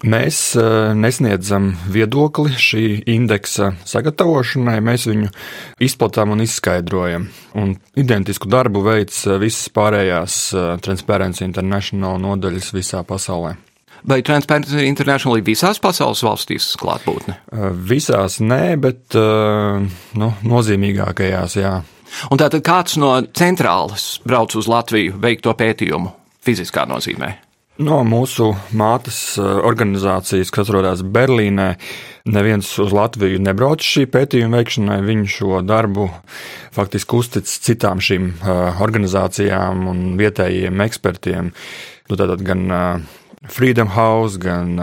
Mēs 0.00 0.36
eh, 0.56 0.94
nesniedzam 0.96 1.74
viedokli 1.92 2.54
šī 2.56 2.84
indeksa 3.12 3.74
sagatavošanai, 3.84 4.78
mēs 4.80 5.04
viņu 5.10 5.28
izplatām 5.84 6.32
un 6.32 6.40
izskaidrojam. 6.40 7.26
Un 7.60 7.74
identisku 8.00 8.48
darbu 8.48 8.80
veids 8.86 9.26
eh, 9.28 9.36
visas 9.42 9.68
pārējās 9.76 10.36
eh, 10.54 10.70
Transparency 10.80 11.44
International 11.44 12.16
nodaļas 12.22 12.70
visā 12.72 13.02
pasaulē. 13.04 13.58
Vai 14.08 14.22
Transparency 14.24 14.86
International 14.88 15.36
ir 15.36 15.44
visās 15.44 15.82
pasaules 15.84 16.24
valstīs 16.24 16.70
klātbūtne? 16.80 17.36
Visās 17.84 18.38
nē, 18.40 18.78
bet 18.80 19.12
nu, 19.12 20.30
nozīmīgākajās 20.40 21.58
jā. 21.60 21.74
Un 22.32 22.40
tātad 22.40 22.64
kāds 22.64 22.96
no 22.96 23.12
centrālas 23.36 24.14
brauc 24.24 24.56
uz 24.56 24.72
Latviju 24.72 25.20
veikt 25.20 25.44
to 25.44 25.52
pētījumu 25.52 26.16
fiziskā 26.40 26.88
nozīmē? 26.88 27.34
No 27.78 28.00
mūsu 28.04 28.50
mātes 28.74 29.38
eh, 29.38 29.46
organizācijas, 29.64 30.50
kas 30.52 30.66
atrodas 30.66 31.04
Berlīnē, 31.06 31.68
neviens 32.28 32.68
uz 32.82 32.90
Latviju 32.92 33.38
nebrauc 33.40 33.84
šī 33.86 34.04
pētījuma 34.10 34.58
veikšanai. 34.58 34.98
Viņi 35.06 35.30
šo 35.30 35.60
darbu 35.64 36.08
faktiski 36.74 37.16
uztic 37.16 37.48
citām 37.48 38.02
šīm 38.02 38.26
eh, 38.34 38.82
organizācijām 38.82 39.86
un 39.92 40.02
vietējiem 40.20 40.84
ekspertiem. 40.88 41.54
Nu, 42.10 42.18
tātad 42.18 42.44
gan 42.44 42.66
eh, 42.68 43.16
Freedom 43.48 43.88
House, 43.94 44.36
gan 44.36 44.74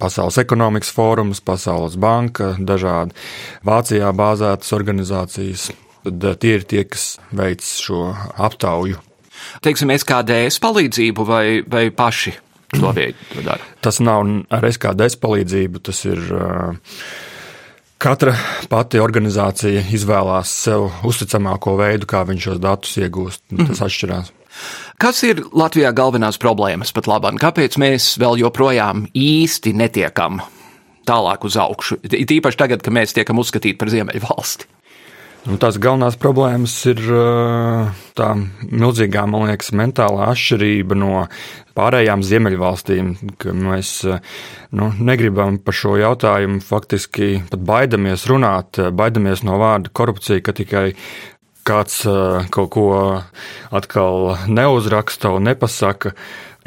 Pasaules 0.00 0.38
ekonomikas 0.40 0.94
fórums, 0.96 1.42
Pasaules 1.44 1.98
banka, 2.00 2.54
dažādi 2.56 3.12
Vācijā 3.68 4.08
bāzētas 4.16 4.72
organizācijas. 4.72 5.68
Tad 6.06 6.32
tie 6.40 6.56
ir 6.56 6.64
tie, 6.64 6.86
kas 6.88 7.18
veic 7.36 7.60
šo 7.60 8.06
aptauju 8.40 9.02
teiksim, 9.64 9.92
SKDS 9.96 10.60
palīdzību 10.62 11.26
vai, 11.28 11.44
vai 11.66 11.86
paši 11.94 12.34
to 12.76 12.92
veidu 12.96 13.44
dara? 13.44 13.60
Tas 13.84 14.00
nav 14.04 14.24
ar 14.52 14.70
SKDS 14.70 15.20
palīdzību, 15.22 15.84
tas 15.90 16.04
ir. 16.08 16.24
Katra 18.02 18.32
pati 18.66 18.98
organizācija 18.98 19.84
izvēlās 19.94 20.50
sev 20.64 20.88
uzticamāko 21.06 21.76
veidu, 21.78 22.08
kā 22.10 22.24
viņš 22.26 22.48
šos 22.48 22.58
datus 22.58 22.96
iegūst. 22.98 23.44
Tas 23.52 23.76
mm. 23.78 23.84
atšķirās. 23.86 24.32
Kas 25.02 25.22
ir 25.26 25.44
Latvijā 25.54 25.92
galvenās 25.96 26.38
problēmas 26.42 26.92
pat 26.94 27.08
labāk? 27.10 27.38
Kāpēc 27.42 27.78
mēs 27.82 28.12
vēl 28.22 28.42
joprojām 28.42 29.06
īsti 29.14 29.72
netiekam 29.78 30.42
tālāk 31.08 31.46
uz 31.48 31.56
augšu? 31.58 31.98
Tīpaši 32.02 32.60
tagad, 32.60 32.84
kad 32.84 32.94
mēs 32.94 33.14
tiekam 33.16 33.40
uzskatīti 33.42 33.78
par 33.80 33.90
ziemeļvalsti. 33.94 34.68
Nu, 35.42 35.56
tās 35.58 35.74
galvenās 35.82 36.14
problēmas 36.22 36.72
ir 36.86 37.00
tā 38.14 38.28
milzīgā, 38.62 39.24
man 39.26 39.48
liekas, 39.48 39.72
mentālā 39.74 40.28
atšķirība 40.30 40.94
no 41.00 41.24
pārējām 41.74 42.22
ziemeļvalstīm, 42.22 43.08
mēs 43.64 43.90
nu, 44.78 44.92
negribam 45.02 45.58
par 45.58 45.74
šo 45.74 45.96
jautājumu 45.98 46.62
faktiski 46.62 47.40
pat 47.50 47.66
baidamies 47.72 48.28
runāt, 48.30 48.78
baidamies 48.94 49.42
no 49.42 49.58
vārda 49.58 49.90
korupcija, 49.90 50.44
ka 50.46 50.54
tikai 50.54 50.86
kāds 51.66 52.04
kaut 52.54 52.70
ko 52.76 52.86
atkal 53.74 54.36
neuzraksta 54.46 55.34
un 55.34 55.50
nepasaka, 55.50 56.14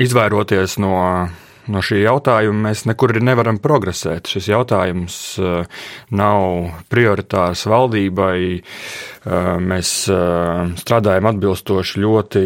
izvairoties 0.03 0.76
no 0.84 1.00
no 1.71 1.82
šī 1.86 2.01
jautājuma 2.04 2.69
mēs 2.69 2.86
nekur 2.89 3.15
nevaram 3.23 3.60
progresēt. 3.62 4.30
Šis 4.32 4.49
jautājums 4.51 5.17
eh, 5.39 5.82
nav 6.15 6.86
prioritārs 6.91 7.65
valdībai. 7.69 8.38
Eh, 8.60 9.49
mēs 9.62 9.95
eh, 10.12 10.78
strādājam 10.82 11.32
atbilstoši 11.32 12.06
ļoti 12.06 12.45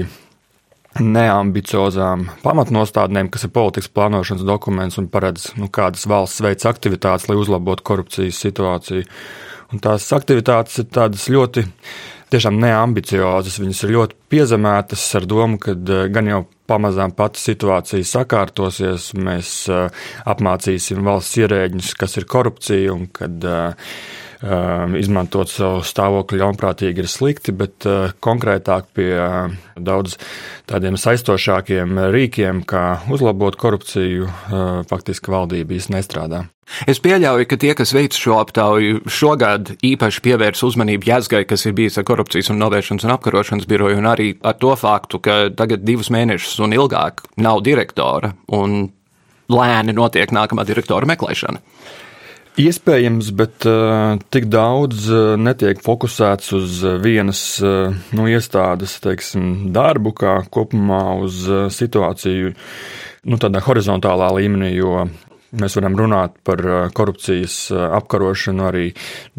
neambiciozām 1.00 2.26
pamatnostādnēm, 2.44 3.30
kas 3.32 3.46
ir 3.46 3.54
politikas 3.56 3.92
plānošanas 3.94 4.46
dokuments 4.48 4.98
un 5.00 5.08
paredz, 5.12 5.52
nu, 5.60 5.70
kādas 5.72 6.08
valsts 6.10 6.42
veids 6.44 6.66
aktivitātes, 6.68 7.30
lai 7.30 7.38
uzlabotu 7.40 7.86
korupcijas 7.92 8.40
situāciju. 8.42 9.06
Un 9.70 9.84
tās 9.84 10.08
aktivitātes 10.16 10.82
ir 10.82 10.88
tādas 10.90 11.28
ļoti 11.30 11.68
tiešām 12.34 12.60
neambiciozas. 12.62 13.60
Viņas 13.62 13.84
ir 13.86 13.94
ļoti 13.96 14.18
piezemētas 14.32 15.04
ar 15.20 15.28
domu, 15.30 15.60
ka 15.62 15.76
gan 16.14 16.30
jau 16.30 16.44
pamazām 16.70 17.14
pati 17.18 17.42
situācija 17.42 18.06
sakārtosies, 18.06 19.12
mēs 19.18 19.52
uh, 19.74 19.90
apmācīsim 20.30 21.02
valsts 21.06 21.42
ierēģņus, 21.42 21.94
kas 22.00 22.18
ir 22.22 22.30
korupcija 22.30 22.94
un 22.94 23.08
kad 23.14 23.48
uh, 23.50 23.94
izmantot 25.00 25.52
savu 25.52 25.82
stāvokli 25.84 26.40
ļaunprātīgi 26.40 27.04
ir 27.04 27.10
slikti, 27.12 27.52
bet 27.56 27.84
konkrētāk 28.24 28.88
pie 28.96 29.12
daudz 29.76 30.16
tādiem 30.70 30.96
saistošākiem 31.00 32.00
rīkiem, 32.14 32.64
kā 32.70 33.02
uzlabot 33.12 33.58
korupciju, 33.60 34.30
faktiski 34.88 35.34
valdība 35.34 35.76
īsti 35.76 35.98
nestrādā. 35.98 36.46
Es 36.88 37.00
pieļauju, 37.02 37.48
ka 37.50 37.58
tie, 37.60 37.72
kas 37.78 37.92
veic 37.96 38.14
šo 38.14 38.38
aptauju, 38.40 39.02
šogad 39.10 39.72
īpaši 39.86 40.22
pievērs 40.26 40.62
uzmanību 40.68 41.10
Jāzgai, 41.10 41.42
kas 41.50 41.66
ir 41.66 41.74
bijis 41.78 41.98
ar 41.98 42.06
korupcijas 42.06 42.52
un 42.54 42.62
novēršanas 42.62 43.08
un 43.08 43.14
apkarošanas 43.16 43.68
biroju, 43.70 43.98
un 43.98 44.10
arī 44.12 44.30
ar 44.46 44.60
to 44.62 44.76
faktu, 44.78 45.22
ka 45.26 45.40
tagad 45.58 45.82
divus 45.88 46.12
mēnešus 46.14 46.62
un 46.66 46.78
ilgāk 46.78 47.26
nav 47.42 47.64
direktora, 47.66 48.36
un 48.54 48.84
lēni 49.50 49.98
notiek 49.98 50.30
nākamā 50.36 50.68
direktora 50.70 51.10
meklēšana. 51.10 51.64
Iespējams, 52.60 53.30
bet 53.38 53.66
uh, 53.70 54.18
tik 54.34 54.50
daudz 54.52 55.06
uh, 55.14 55.36
netiek 55.40 55.80
fokusēts 55.86 56.52
uz 56.58 56.82
vienas 57.04 57.42
uh, 57.62 57.94
nu, 58.18 58.28
iestādes 58.32 58.98
teiksim, 59.04 59.70
darbu, 59.76 60.16
kā 60.18 60.40
kopumā 60.52 61.04
uz 61.24 61.46
situāciju 61.76 62.54
nu, 63.30 63.40
tādā 63.40 63.62
horizontālā 63.64 64.32
līmenī, 64.40 64.74
jo 64.80 65.06
Mēs 65.50 65.74
varam 65.80 65.96
runāt 65.98 66.36
par 66.46 66.62
uh, 66.62 66.76
korupcijas 66.94 67.54
uh, 67.74 67.88
apkarošanu 67.98 68.68
arī 68.68 68.92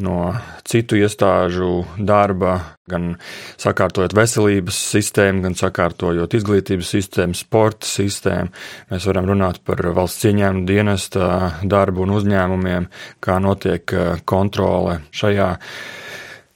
no 0.02 0.32
citu 0.66 0.98
iestāžu 0.98 1.84
darba, 1.94 2.56
gan 2.90 3.12
sakārtojot 3.60 4.16
veselības 4.18 4.80
sistēmu, 4.96 5.44
gan 5.44 5.54
sakārtojot 5.54 6.34
izglītības 6.34 6.90
sistēmu, 6.96 7.38
sporta 7.38 7.86
sistēmu. 7.86 8.50
Mēs 8.90 9.06
varam 9.06 9.30
runāt 9.30 9.62
par 9.62 9.84
valsts 9.94 10.26
ieņēmumu 10.32 10.66
dienesta 10.66 11.30
darbu 11.62 12.02
un 12.08 12.16
uzņēmumiem, 12.18 12.90
kā 13.22 13.38
notiek 13.38 13.94
uh, 13.94 14.12
kontrole 14.26 14.98
šajā 15.14 15.50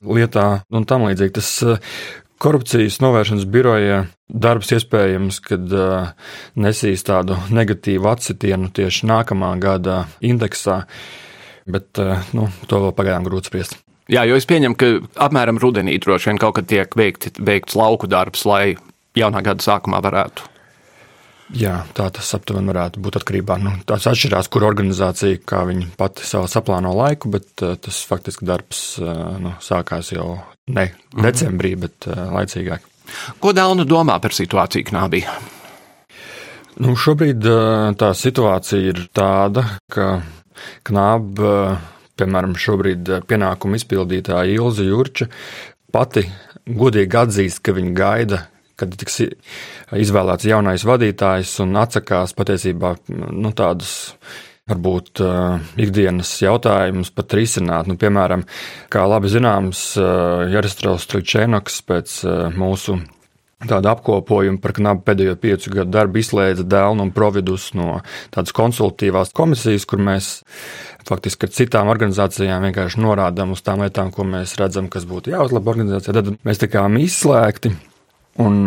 lietā 0.04 0.48
un 0.74 0.90
tam 0.90 1.06
līdzīgi. 1.06 1.36
Tas 1.38 1.52
korupcijas 2.44 3.00
novēršanas 3.00 3.46
biroja 3.48 4.04
darbs 4.28 4.72
iespējams, 4.76 5.40
kad 5.44 5.74
nesīs 6.60 7.04
tādu 7.06 7.38
negatīvu 7.54 8.10
atsitienu 8.10 8.70
tieši 8.74 9.08
nākamā 9.08 9.54
gada 9.62 10.04
indeksā, 10.24 10.82
bet 11.64 12.00
nu, 12.36 12.50
to 12.68 12.82
vēl 12.86 12.96
pagaidām 12.96 13.28
grūti 13.28 13.52
spriest. 13.52 13.78
Jā, 14.12 14.26
jo 14.28 14.36
es 14.36 14.44
pieņemu, 14.44 14.76
ka 14.76 14.90
apmēram 15.24 15.56
rudenī 15.62 15.96
droši 15.96 16.32
vien 16.32 16.40
kaut 16.42 16.58
kad 16.58 16.68
tiek 16.68 16.98
veikti, 16.98 17.32
veikts 17.40 17.78
lauku 17.80 18.10
darbs, 18.10 18.44
lai 18.44 18.74
jaunā 19.16 19.40
gada 19.46 19.64
sākumā 19.64 20.02
varētu 20.04 20.53
Jā, 21.54 21.74
tā 21.94 22.08
tas 22.14 22.32
aptuveni 22.34 22.72
varētu 22.72 23.02
būt 23.02 23.20
atkarībā. 23.20 23.56
Nu, 23.62 23.74
tas 23.86 24.08
atšķirās, 24.10 24.48
kur 24.50 24.66
organizācija, 24.66 25.38
kā 25.46 25.62
viņi 25.68 25.92
pati 25.98 26.26
savā 26.26 26.48
saplāno 26.50 26.90
laiku, 26.98 27.30
bet 27.34 27.62
uh, 27.62 27.76
tas 27.78 28.00
faktiski 28.08 28.46
darbs 28.48 28.82
uh, 28.98 29.36
nu, 29.42 29.54
sākās 29.62 30.10
jau 30.14 30.32
ne 30.66 30.88
mhm. 30.90 31.22
decembrī, 31.26 31.74
bet 31.86 32.08
uh, 32.10 32.26
laicīgāk. 32.34 32.88
Ko 33.38 33.52
Dēlnu 33.54 33.84
domā 33.86 34.16
par 34.22 34.34
situāciju 34.34 34.88
Knābī? 34.88 35.22
Nu, 36.82 36.96
šobrīd 36.98 37.44
tā 38.00 38.08
situācija 38.18 38.90
ir 38.90 39.04
tāda, 39.14 39.62
ka 39.92 40.08
Knāba, 40.88 41.52
piemēram, 42.18 42.56
šobrīd 42.58 43.12
pienākumu 43.28 43.78
izpildītāja 43.78 44.56
Ilza 44.56 44.86
Jurča 44.86 45.28
pati 45.94 46.24
godīgi 46.66 47.20
atzīst, 47.20 47.62
ka 47.62 47.76
viņa 47.76 47.94
gaida 47.94 48.40
kad 48.80 48.94
tiks 48.98 49.20
izvēlēts 49.94 50.48
jaunais 50.48 50.86
vadītājs 50.88 51.58
un 51.64 51.76
atsakās 51.80 52.34
patiesībā 52.36 52.94
nu, 53.08 53.52
tādus 53.56 53.94
varbūt 54.70 55.20
uh, 55.20 55.58
ikdienas 55.76 56.30
jautājumus 56.40 57.10
pat 57.12 57.36
risināt. 57.36 57.88
Nu, 57.90 57.98
piemēram, 58.00 58.46
kā 58.92 59.04
labi 59.08 59.28
zināms, 59.32 59.90
uh, 60.00 60.46
Jaristrovs 60.48 61.04
Tričēnoks 61.10 61.82
pēc 61.84 62.16
uh, 62.24 62.46
mūsu 62.56 62.96
tādu 63.68 63.90
apkopojumu 63.92 64.60
par 64.62 64.74
knapu 64.76 65.04
pēdējo 65.06 65.36
piecu 65.40 65.72
gadu 65.72 65.94
darbu 65.94 66.20
izslēdza 66.20 66.66
Dēlnu 66.68 67.06
un 67.06 67.12
Providus 67.14 67.70
no 67.76 68.00
tādas 68.34 68.54
konsultatīvās 68.56 69.32
komisijas, 69.36 69.86
kur 69.88 70.02
mēs 70.04 70.34
faktiski 71.08 71.48
ar 71.48 71.54
citām 71.54 71.92
organizācijām 71.92 72.68
vienkārši 72.68 73.02
norādām 73.04 73.54
uz 73.56 73.64
tām 73.64 73.84
lietām, 73.84 74.12
ko 74.14 74.26
mēs 74.28 74.56
redzam, 74.60 74.88
kas 74.92 75.08
būtu 75.08 75.34
jāuzlabo 75.34 75.74
organizācijā. 75.74 76.16
Tad 76.16 76.32
mēs 76.44 76.62
tikām 76.64 77.00
izslēgti. 77.00 77.74
Un 78.42 78.64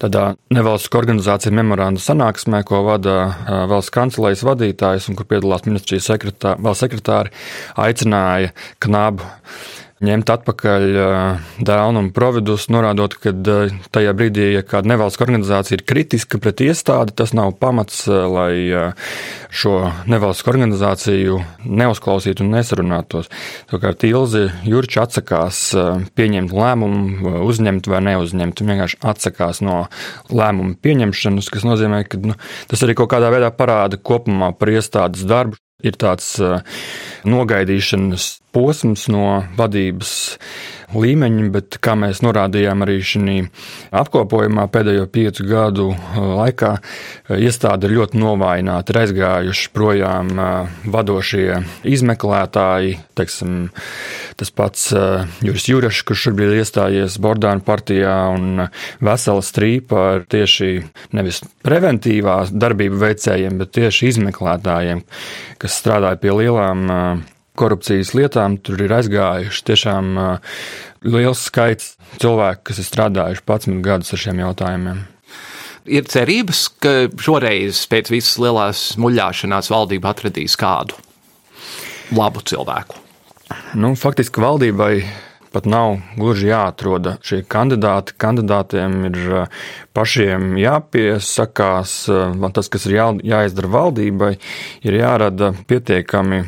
tādā 0.00 0.24
nevalstiskā 0.52 0.98
organizācija 1.00 1.54
memoranda 1.54 2.02
sanāksmē, 2.02 2.60
ko 2.68 2.82
vada 2.84 3.14
valsts 3.70 3.94
kancelējas 3.94 4.44
vadītājs 4.44 5.08
un 5.08 5.16
kur 5.16 5.28
piedalās 5.30 5.64
ministrijas 5.64 6.10
sekretāri, 6.10 6.60
valsts 6.66 6.84
sekretāri, 6.84 7.32
aicināja 7.80 8.52
Knabu 8.84 9.24
ņemt 10.00 10.30
atpakaļ 10.32 10.84
dēlnu 11.60 12.00
un 12.00 12.08
providus, 12.16 12.68
norādot, 12.72 13.18
ka 13.20 13.32
tajā 13.92 14.14
brīdī, 14.16 14.46
ja 14.54 14.62
kāda 14.64 14.94
nevalstiska 14.94 15.26
organizācija 15.26 15.76
ir 15.76 15.84
kritiska 15.84 16.40
pret 16.40 16.62
iestādi, 16.64 17.12
tas 17.16 17.34
nav 17.36 17.52
pamats, 17.60 18.06
lai 18.08 18.94
šo 19.52 19.74
nevalstisku 20.08 20.54
organizāciju 20.54 21.38
neuzklausītu 21.68 22.46
un 22.46 22.54
nesarunātos. 22.56 23.28
Savukārt 23.68 24.08
Ilzi 24.08 24.46
Jurča 24.64 25.04
atsakās 25.04 25.62
pieņemt 26.16 26.54
lēmumu, 26.56 27.36
uzņemt 27.44 27.90
vai 27.92 28.00
neuzņemt. 28.08 28.64
Viņa 28.64 28.76
vienkārši 28.76 29.00
atsakās 29.12 29.60
no 29.66 29.82
lēmumu 30.32 30.78
pieņemšanas, 30.80 31.52
kas 31.52 31.66
nozīmē, 31.68 32.06
ka 32.08 32.22
nu, 32.24 32.40
tas 32.72 32.86
arī 32.86 32.96
kaut 32.96 33.12
kādā 33.12 33.28
veidā 33.34 33.52
parāda 33.52 34.00
kopumā 34.00 34.54
par 34.56 34.72
iestādes 34.72 35.28
darbu. 35.28 35.60
Ir 35.80 35.94
tāds 35.96 36.34
nogaidīšanas 37.24 38.24
posms 38.54 39.06
no 39.12 39.42
vadības 39.58 40.12
līmeņa, 40.90 41.46
bet 41.54 41.78
kā 41.82 41.94
mēs 41.98 42.22
norādījām 42.24 42.82
arī 42.84 42.98
šī 43.06 43.36
apkopojumā 43.94 44.66
pēdējo 44.72 45.06
piecu 45.12 45.46
gadu 45.46 45.86
laikā, 46.16 46.72
iestāde 47.38 47.86
ir 47.86 47.96
ļoti 47.98 48.18
novājināta, 48.20 48.92
ir 48.92 49.00
aizgājuši 49.04 49.70
projām 49.76 50.32
vadošie 50.90 51.60
izmeklētāji, 51.86 52.98
teiksim, 53.18 53.56
tas 54.40 54.50
pats 54.50 54.88
Juris 55.46 55.68
Jurašs, 55.70 56.04
kurš 56.08 56.28
šobrīd 56.28 56.54
ir 56.54 56.64
iestājies 56.64 57.18
Bordāna 57.22 57.62
partijā 57.64 58.16
un 58.34 58.66
vesela 59.04 59.44
strīpa 59.46 60.06
ar 60.16 60.26
tieši 60.30 60.72
nevis 61.16 61.42
preventīvās 61.66 62.54
darbību 62.54 63.02
veicējiem, 63.04 63.60
bet 63.62 63.76
tieši 63.78 64.14
izmeklētājiem, 64.14 65.04
kas 65.60 65.82
strādāja 65.82 66.18
pie 66.18 66.34
lielām 66.42 66.88
korupcijas 67.58 68.12
lietām. 68.16 68.58
Tur 68.62 68.82
ir 68.84 68.94
aizgājuši 68.98 69.64
tiešām 69.70 70.12
liels 71.06 71.46
skaits 71.48 71.94
cilvēku, 72.20 72.68
kas 72.70 72.82
ir 72.82 72.88
strādājuši 72.88 73.46
11 73.46 73.80
gadus 73.86 74.14
ar 74.14 74.22
šiem 74.24 74.42
jautājumiem. 74.44 75.02
Ir 75.90 76.04
cerības, 76.12 76.66
ka 76.82 76.92
šoreiz 77.18 77.80
pēc 77.90 78.12
visas 78.12 78.36
lielās 78.42 78.82
muļāšanās 79.00 79.70
valdība 79.72 80.12
atradīs 80.12 80.58
kādu 80.60 80.98
labu 82.14 82.44
cilvēku. 82.44 83.00
Nu, 83.74 83.94
faktiski 83.98 84.42
valdībai 84.42 84.94
pat 85.50 85.66
nav 85.66 85.96
gluži 86.18 86.50
jāatrod 86.50 87.08
šie 87.26 87.42
kandidāti. 87.50 88.14
Kandidātiem 88.20 88.96
ir 89.08 89.18
pašiem 89.96 90.54
jāpiesakās. 90.60 91.96
Tas, 92.54 92.70
kas 92.70 92.86
ir 92.86 92.96
jā, 92.96 93.08
jāizdara 93.32 93.72
valdībai, 93.74 94.32
ir 94.86 94.98
jārada 95.00 95.52
pietiekami 95.66 96.44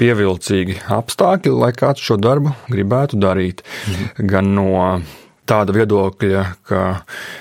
pievilcīgi 0.00 0.80
apstākļi, 0.96 1.56
lai 1.62 1.72
kāds 1.76 2.02
šo 2.04 2.18
darbu 2.20 2.54
gribētu 2.72 3.20
darīt. 3.20 3.64
Mhm. 3.86 4.28
Gan 4.30 4.54
no 4.56 4.70
tāda 5.50 5.74
viedokļa, 5.74 6.44
ka 6.68 6.82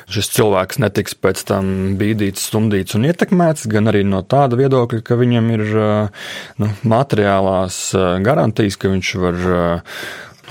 šis 0.10 0.32
cilvēks 0.34 0.80
netiks 0.82 1.16
pēc 1.20 1.44
tam 1.50 1.70
bīdīts, 2.00 2.48
stumdīts 2.50 2.98
un 2.98 3.06
ietekmēts, 3.10 3.68
gan 3.70 3.92
arī 3.92 4.02
no 4.08 4.24
tāda 4.26 4.58
viedokļa, 4.60 5.04
ka 5.06 5.18
viņam 5.20 5.52
ir 5.58 5.66
nu, 6.62 6.72
materiālās 6.90 7.78
garantijas, 8.26 8.80
ka 8.82 8.94
viņš 8.96 9.14
var 9.26 9.46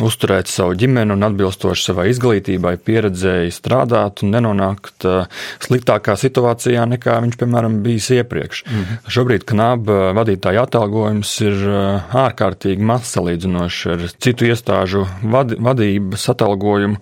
uzturēt 0.05 0.51
savu 0.51 0.77
ģimeni 0.79 1.15
un 1.15 1.27
atbilstoši 1.27 1.89
savai 1.89 2.09
izglītībai, 2.13 2.75
pieredzēji 2.85 3.55
strādāt 3.55 4.23
un 4.25 4.33
nenonākt 4.35 5.07
uh, 5.09 5.27
sliktākā 5.65 6.17
situācijā 6.19 6.85
nekā 6.95 7.19
viņš, 7.25 7.39
piemēram, 7.41 7.81
bijis 7.85 8.11
iepriekš. 8.19 8.65
Mm 8.67 8.79
-hmm. 8.79 9.11
Šobrīd 9.17 9.47
knāba 9.49 9.99
vadītāja 10.19 10.65
atalgojums 10.69 11.35
ir 11.45 11.67
uh, 11.67 12.17
ārkārtīgi 12.27 12.83
mazs 12.83 13.17
salīdzinoši 13.17 13.93
ar 13.95 14.07
citu 14.19 14.49
iestāžu 14.49 15.07
vad, 15.23 15.55
vadības 15.59 16.29
atalgojumu. 16.35 16.99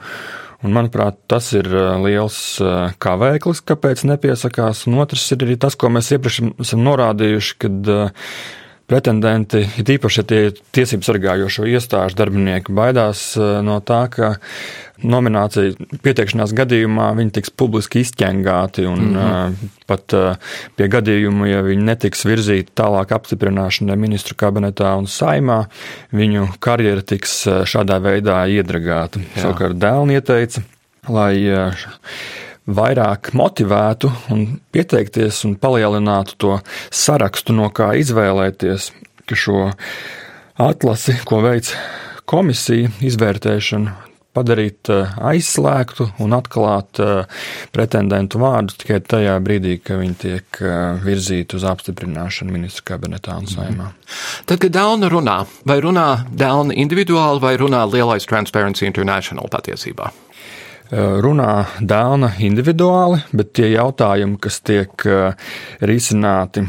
Un, 0.64 0.72
manuprāt, 0.72 1.18
tas 1.28 1.52
ir 1.52 1.66
uh, 1.68 2.00
liels 2.00 2.58
kavēklis, 2.98 3.60
kāpēc 3.60 4.06
nepiesakās. 4.08 4.86
Un 4.88 4.98
otrs 5.04 5.32
ir 5.32 5.44
arī 5.44 5.58
tas, 5.60 5.76
ko 5.76 5.92
mēs 5.92 6.14
iepriekš 6.16 6.40
esam 6.64 6.80
norādījuši, 6.86 7.58
kad 7.58 7.92
pretendenti, 8.86 9.64
it 9.80 9.88
īpaši 9.96 10.24
tie 10.30 10.40
tiesību 10.74 11.06
sargājošo 11.06 11.66
iestāžu 11.70 12.18
darbinieki, 12.18 12.74
baidās 12.74 13.32
eh, 13.38 13.58
no 13.66 13.80
tā, 13.84 14.06
ka 14.12 14.36
nominācija 15.02 15.74
pieteikšanās 16.06 16.54
gadījumā 16.56 17.10
viņi 17.18 17.34
tiks 17.36 17.52
publiski 17.52 18.00
izķengāti 18.04 18.86
un 18.88 19.02
mm 19.10 19.18
-hmm. 19.18 19.74
pat 19.90 20.14
eh, 20.14 20.54
pie 20.78 20.88
gadījumu, 20.94 21.50
ja 21.50 21.60
viņi 21.66 21.88
netiks 21.90 22.24
virzīti 22.24 22.72
tālāk 22.78 23.12
apstiprināšanai 23.18 23.96
ministru 23.96 24.38
kabinetā 24.38 24.94
un 24.96 25.10
saimā, 25.10 25.64
viņu 26.12 26.48
karjera 26.60 27.02
tiks 27.02 27.44
šādā 27.46 28.00
veidā 28.00 28.46
iedragāta. 28.46 29.20
Savukārt 29.36 29.78
Dēlni 29.82 30.20
ieteica, 30.20 30.62
lai 31.08 31.34
vairāk 32.66 33.32
motivētu 33.36 34.10
un 34.34 34.46
pieteikties 34.74 35.44
un 35.48 35.54
palielinātu 35.60 36.38
to 36.42 36.56
sarakstu, 36.90 37.54
no 37.56 37.70
kā 37.74 37.92
izvēlēties 38.00 38.90
šo 39.32 39.70
atlasi, 40.62 41.16
ko 41.26 41.42
veic 41.44 41.72
komisija, 42.26 42.90
izvērtēšanu, 43.06 43.94
padarīt 44.36 44.90
eh, 44.92 45.14
aizslēgtu 45.30 46.10
un 46.22 46.36
atklāt 46.36 47.00
eh, 47.02 47.40
pretendentu 47.74 48.40
vārdus 48.42 48.78
tikai 48.82 49.00
tajā 49.00 49.36
brīdī, 49.44 49.78
kad 49.82 50.02
viņi 50.02 50.18
tiek 50.20 50.60
eh, 50.60 50.76
virzīti 51.06 51.58
uz 51.58 51.66
apstiprināšanu 51.70 52.52
ministru 52.52 52.86
kabinetā 52.92 53.38
un 53.40 53.48
saimā. 53.50 53.90
Tad, 54.44 54.60
kad 54.60 54.74
Dēlna 54.76 55.10
runā, 55.12 55.40
vai 55.68 55.80
runā 55.84 56.08
Dēlna 56.28 56.76
individuāli 56.76 57.42
vai 57.44 57.56
runā 57.60 57.86
lielais 57.88 58.28
Transparency 58.28 58.88
International 58.88 59.48
patiesībā? 59.52 60.12
Eh, 60.86 61.18
runā 61.18 61.64
dēlna 61.82 62.28
individuāli, 62.46 63.18
bet 63.34 63.48
tie 63.58 63.72
jautājumi, 63.72 64.36
kas 64.38 64.60
tiek 64.62 65.02
eh, 65.10 65.48
risināti 65.82 66.62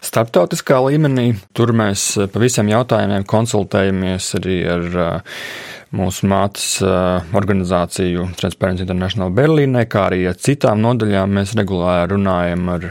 starptautiskā 0.00 0.78
līmenī, 0.86 1.34
tur 1.52 1.74
mēs 1.76 2.04
eh, 2.16 2.30
pa 2.32 2.40
visiem 2.40 2.70
jautājumiem 2.72 3.26
konsultējamies 3.28 4.30
arī 4.40 4.56
ar 4.72 4.88
mūsu 5.92 6.28
mātes 6.28 6.78
organizāciju 6.84 8.26
Transparency 8.40 8.84
International 8.84 9.32
Berlīnē, 9.36 9.84
kā 9.88 10.06
arī 10.08 10.26
ar 10.28 10.40
citām 10.40 10.80
nodaļām. 10.84 11.36
Mēs 11.36 11.54
regulāri 11.56 12.12
runājam 12.12 12.68
ar 12.72 12.90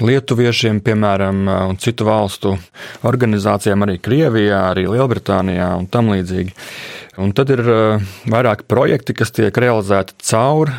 lietuviešiem, 0.00 0.80
piemēram, 0.84 1.44
un 1.68 1.78
citu 1.80 2.06
valstu 2.08 2.56
organizācijām, 3.08 3.84
arī 3.84 3.98
Krievijā, 4.02 4.64
arī 4.72 4.86
Lielbritānijā 4.88 5.68
un 5.76 5.88
tam 5.92 6.12
līdzīgi. 6.14 6.54
Un 7.20 7.34
tad 7.36 7.50
ir 7.52 7.60
vairāki 8.32 8.64
projekti, 8.64 9.12
kas 9.12 9.34
tiek 9.36 9.58
realizēti 9.60 10.14
caur 10.24 10.70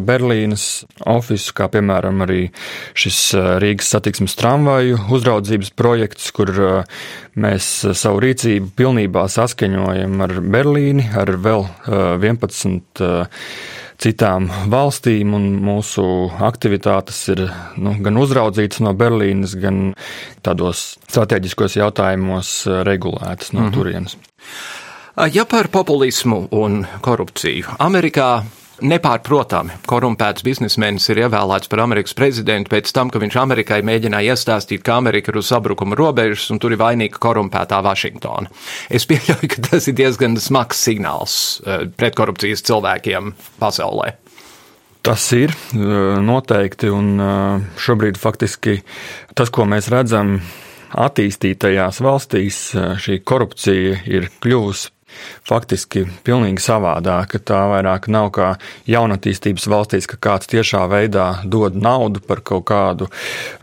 Berlīnas 0.00 0.86
ofisu, 1.04 1.52
kā 1.58 1.66
piemēram 1.74 2.24
arī 2.24 2.46
šis 2.96 3.18
Rīgas 3.60 3.92
satiksmes 3.92 4.32
tramvaju 4.40 5.02
uzraudzības 5.12 5.74
projekts, 5.76 6.30
kur 6.32 6.54
mēs 7.36 7.68
savu 7.92 8.24
rīcību 8.24 8.72
pilnībā 8.78 9.26
saskaņojam 9.36 10.24
ar 10.24 10.34
Berlīni, 10.40 11.10
ar 11.12 11.36
vēl 11.44 11.68
11 12.24 13.04
citām 14.02 14.48
valstīm, 14.72 15.34
un 15.36 15.48
mūsu 15.62 16.04
aktivitātes 16.42 17.20
ir 17.34 17.44
nu, 17.80 17.94
gan 18.02 18.18
uzraudzītas 18.20 18.82
no 18.84 18.94
Berlīnes, 18.98 19.54
gan 19.62 19.92
tādos 20.42 20.96
strateģiskos 21.06 21.78
jautājumos 21.78 22.54
regulētas 22.88 23.52
no 23.52 23.60
mm 23.60 23.66
-hmm. 23.66 23.74
turienes. 23.74 24.16
Ja 25.32 25.44
par 25.44 25.68
populismu 25.68 26.48
un 26.50 26.86
korupciju 27.00 27.76
Amerikā 27.78 28.42
nepārprotami 28.80 29.76
korumpēts 29.90 30.44
biznesmenis 30.46 31.08
ir 31.12 31.22
ievēlēts 31.26 31.70
par 31.70 31.82
Amerikas 31.84 32.16
prezidentu 32.18 32.72
pēc 32.72 32.92
tam, 32.94 33.10
ka 33.12 33.20
viņš 33.22 33.36
Amerikai 33.42 33.80
mēģināja 33.86 34.36
iestāstīt, 34.36 34.84
ka 34.86 34.96
Amerika 35.02 35.32
ir 35.32 35.40
uz 35.42 35.50
sabrukuma 35.52 35.98
robežas 35.98 36.48
un 36.54 36.62
tur 36.62 36.74
ir 36.74 36.80
vainīga 36.80 37.20
korumpētā 37.22 37.82
Vašingtona. 37.84 38.50
Es 38.90 39.06
pieļauju, 39.10 39.50
ka 39.52 39.68
tas 39.68 39.90
ir 39.90 39.98
diezgan 39.98 40.38
smags 40.40 40.82
signāls 40.86 41.36
uh, 41.62 41.86
pretkorupcijas 41.98 42.64
cilvēkiem 42.68 43.34
pasaulē. 43.60 44.16
Tas 45.02 45.24
ir 45.34 45.50
noteikti, 45.74 46.86
un 46.94 47.16
šobrīd 47.74 48.20
faktiski 48.22 48.76
tas, 49.34 49.50
ko 49.50 49.66
mēs 49.66 49.88
redzam 49.90 50.36
attīstītajās 50.94 51.98
valstīs, 52.04 52.60
šī 53.02 53.18
korupcija 53.26 53.96
ir 54.06 54.28
kļuvusi 54.38 54.92
faktiski 55.48 56.04
pilnīgi 56.26 56.62
savādāka. 56.62 57.40
Tā 57.42 57.62
vairāk 57.72 58.08
nav 58.12 58.30
kā 58.36 58.50
jaunatīstības 58.90 59.68
valstīs, 59.72 60.08
ka 60.10 60.20
kāds 60.28 60.50
tiešā 60.52 60.84
veidā 60.90 61.28
dod 61.44 61.78
naudu 61.78 62.22
par 62.26 62.42
kaut 62.46 62.66
kādu 62.70 63.10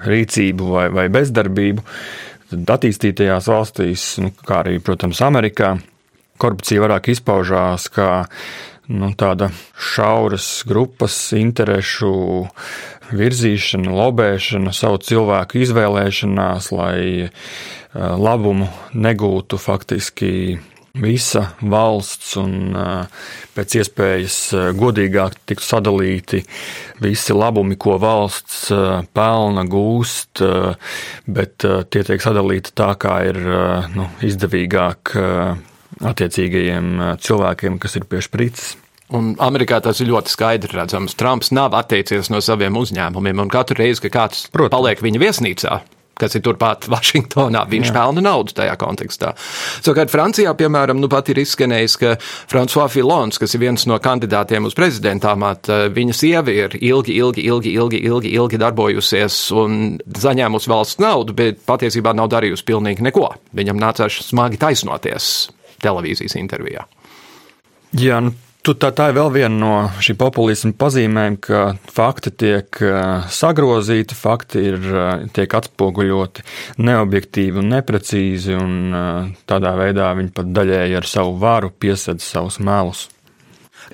rīcību 0.05 0.71
vai, 0.73 0.87
vai 0.93 1.07
bezdarbību. 1.13 1.85
Tad 2.49 2.73
attīstītajās 2.79 3.47
valstīs, 3.51 4.09
nu, 4.23 4.33
kā 4.45 4.63
arī, 4.63 4.79
protams, 4.81 5.21
Amerikā, 5.21 5.75
korupcija 6.41 6.81
vairāk 6.81 7.11
izpaužās 7.13 7.89
kā 7.93 8.09
nu, 8.89 9.11
tāda 9.17 9.51
šauras 9.77 10.47
grupas 10.67 11.17
interešu 11.37 12.13
virzīšana, 13.13 13.91
lobēšana, 13.93 14.73
savu 14.75 14.99
cilvēku 15.05 15.61
izvēlēšanās, 15.63 16.71
lai 16.75 16.99
eh, 17.25 17.31
labumu 17.93 18.69
negūtu 18.93 19.59
faktiski 19.61 20.31
visa 20.99 21.45
valsts 21.61 22.35
un 22.39 22.75
pēc 23.55 23.77
iespējas 23.81 24.37
godīgāk 24.79 25.39
tiktu 25.49 25.65
sadalīti 25.65 26.41
visi 27.03 27.35
labumi, 27.35 27.77
ko 27.79 27.97
valsts 28.01 28.67
pelna, 29.15 29.65
gūst, 29.69 30.43
bet 31.27 31.65
tie 31.65 32.03
tiek 32.07 32.23
sadalīti 32.23 32.75
tā, 32.75 32.91
kā 32.99 33.19
ir 33.31 33.39
nu, 33.95 34.09
izdevīgāk 34.25 35.15
attiecīgajiem 35.99 36.93
cilvēkiem, 37.19 37.79
kas 37.81 37.99
ir 37.99 38.07
pie 38.09 38.21
sprites. 38.23 38.75
Un 39.09 39.31
Amerikā 39.41 39.79
tas 39.81 39.97
ir 40.03 40.11
ļoti 40.11 40.29
skaidri 40.29 40.75
redzams. 40.77 41.15
Trumps 41.17 41.49
nav 41.55 41.73
atteicies 41.77 42.29
no 42.29 42.41
saviem 42.45 42.75
uzņēmumiem, 42.77 43.41
un 43.41 43.49
katru 43.49 43.79
reizi, 43.81 44.03
kad 44.05 44.13
kāds 44.13 44.43
Protams. 44.53 44.75
paliek 44.75 45.01
viņa 45.01 45.21
viesnīcā, 45.23 45.79
kas 46.19 46.37
ir 46.37 46.43
turpat 46.45 46.87
Vašingtonā. 46.91 47.65
Viņš 47.69 47.89
Jā. 47.89 47.95
pelna 47.95 48.23
naudu 48.25 48.55
tajā 48.57 48.75
kontekstā. 48.79 49.33
Savukārt 49.79 50.11
Francijā, 50.13 50.53
piemēram, 50.57 50.99
nu 51.01 51.09
pat 51.11 51.31
ir 51.31 51.41
izskanējis, 51.43 51.97
ka 52.01 52.15
François 52.51 52.89
Filons, 52.91 53.39
kas 53.41 53.55
ir 53.55 53.63
viens 53.63 53.85
no 53.89 53.99
kandidātiem 54.03 54.67
uz 54.67 54.77
prezidenta 54.77 55.33
amatu, 55.35 55.75
viņa 55.95 56.17
sieva 56.17 56.53
ir 56.53 56.77
ilgi, 56.79 57.15
ilgi, 57.19 57.45
ilgi, 57.47 57.75
ilgi, 57.79 58.03
ilgi, 58.09 58.33
ilgi 58.39 58.61
darbojusies 58.61 59.39
un 59.57 59.79
saņēmusi 59.99 60.71
valsts 60.71 61.01
naudu, 61.03 61.35
bet 61.37 61.63
patiesībā 61.67 62.13
nav 62.17 62.31
darījusi 62.33 62.67
pilnīgi 62.67 63.05
neko. 63.09 63.29
Viņam 63.55 63.81
nācās 63.81 64.21
smagi 64.27 64.59
taisnoties 64.61 65.49
televīzijas 65.79 66.35
intervijā. 66.39 66.85
Jā, 67.97 68.19
nu 68.21 68.35
Tu, 68.59 68.73
tā, 68.75 68.89
tā 68.91 69.05
ir 69.09 69.15
vēl 69.15 69.29
viena 69.31 69.55
no 69.55 69.75
šī 70.03 70.17
populisma 70.19 70.73
pazīmēm, 70.77 71.37
ka 71.39 71.61
fakti 71.95 72.33
tiek 72.43 72.81
sagrozīti, 73.31 74.17
fakti 74.19 74.65
ir, 74.73 74.89
tiek 75.31 75.55
atspoguļoti 75.61 76.43
neobjektīvi 76.83 77.63
un 77.63 77.71
neprecīzi, 77.71 78.57
un 78.59 78.97
tādā 79.47 79.71
veidā 79.79 80.11
viņi 80.19 80.35
pat 80.35 80.51
daļēji 80.57 80.99
ar 80.99 81.07
savu 81.07 81.39
varu 81.39 81.71
piesedz 81.71 82.27
savus 82.27 82.59
melus. 82.59 83.07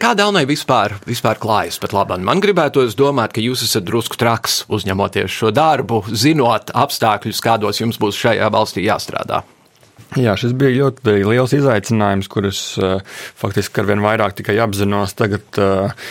Kā 0.02 0.12
Dānai 0.18 0.44
vispār, 0.50 0.98
vispār 1.08 1.38
klājas 1.40 1.78
pat 1.80 1.94
labāk? 1.96 2.20
Man 2.26 2.42
gribētos 2.44 2.98
domāt, 3.00 3.32
ka 3.36 3.44
jūs 3.44 3.64
esat 3.64 3.86
drusku 3.88 4.18
traks 4.20 4.64
uzņemoties 4.68 5.32
šo 5.32 5.54
darbu, 5.56 6.02
zinot 6.12 6.74
apstākļus, 6.76 7.44
kādos 7.44 7.80
jums 7.80 8.02
būs 8.02 8.20
šajā 8.20 8.50
valstī 8.52 8.84
jāstrādā. 8.90 9.46
Jā, 10.14 10.36
šis 10.40 10.54
bija 10.56 10.86
ļoti 10.86 11.18
liels 11.26 11.56
izaicinājums, 11.58 12.30
kurus 12.32 12.60
uh, 12.80 13.02
faktiski 13.40 13.82
ar 13.82 13.90
vien 13.90 14.04
vairāk 14.06 14.38
tikai 14.38 14.56
apzinos. 14.64 15.16
Tagad 15.18 15.60
uh, 15.60 16.06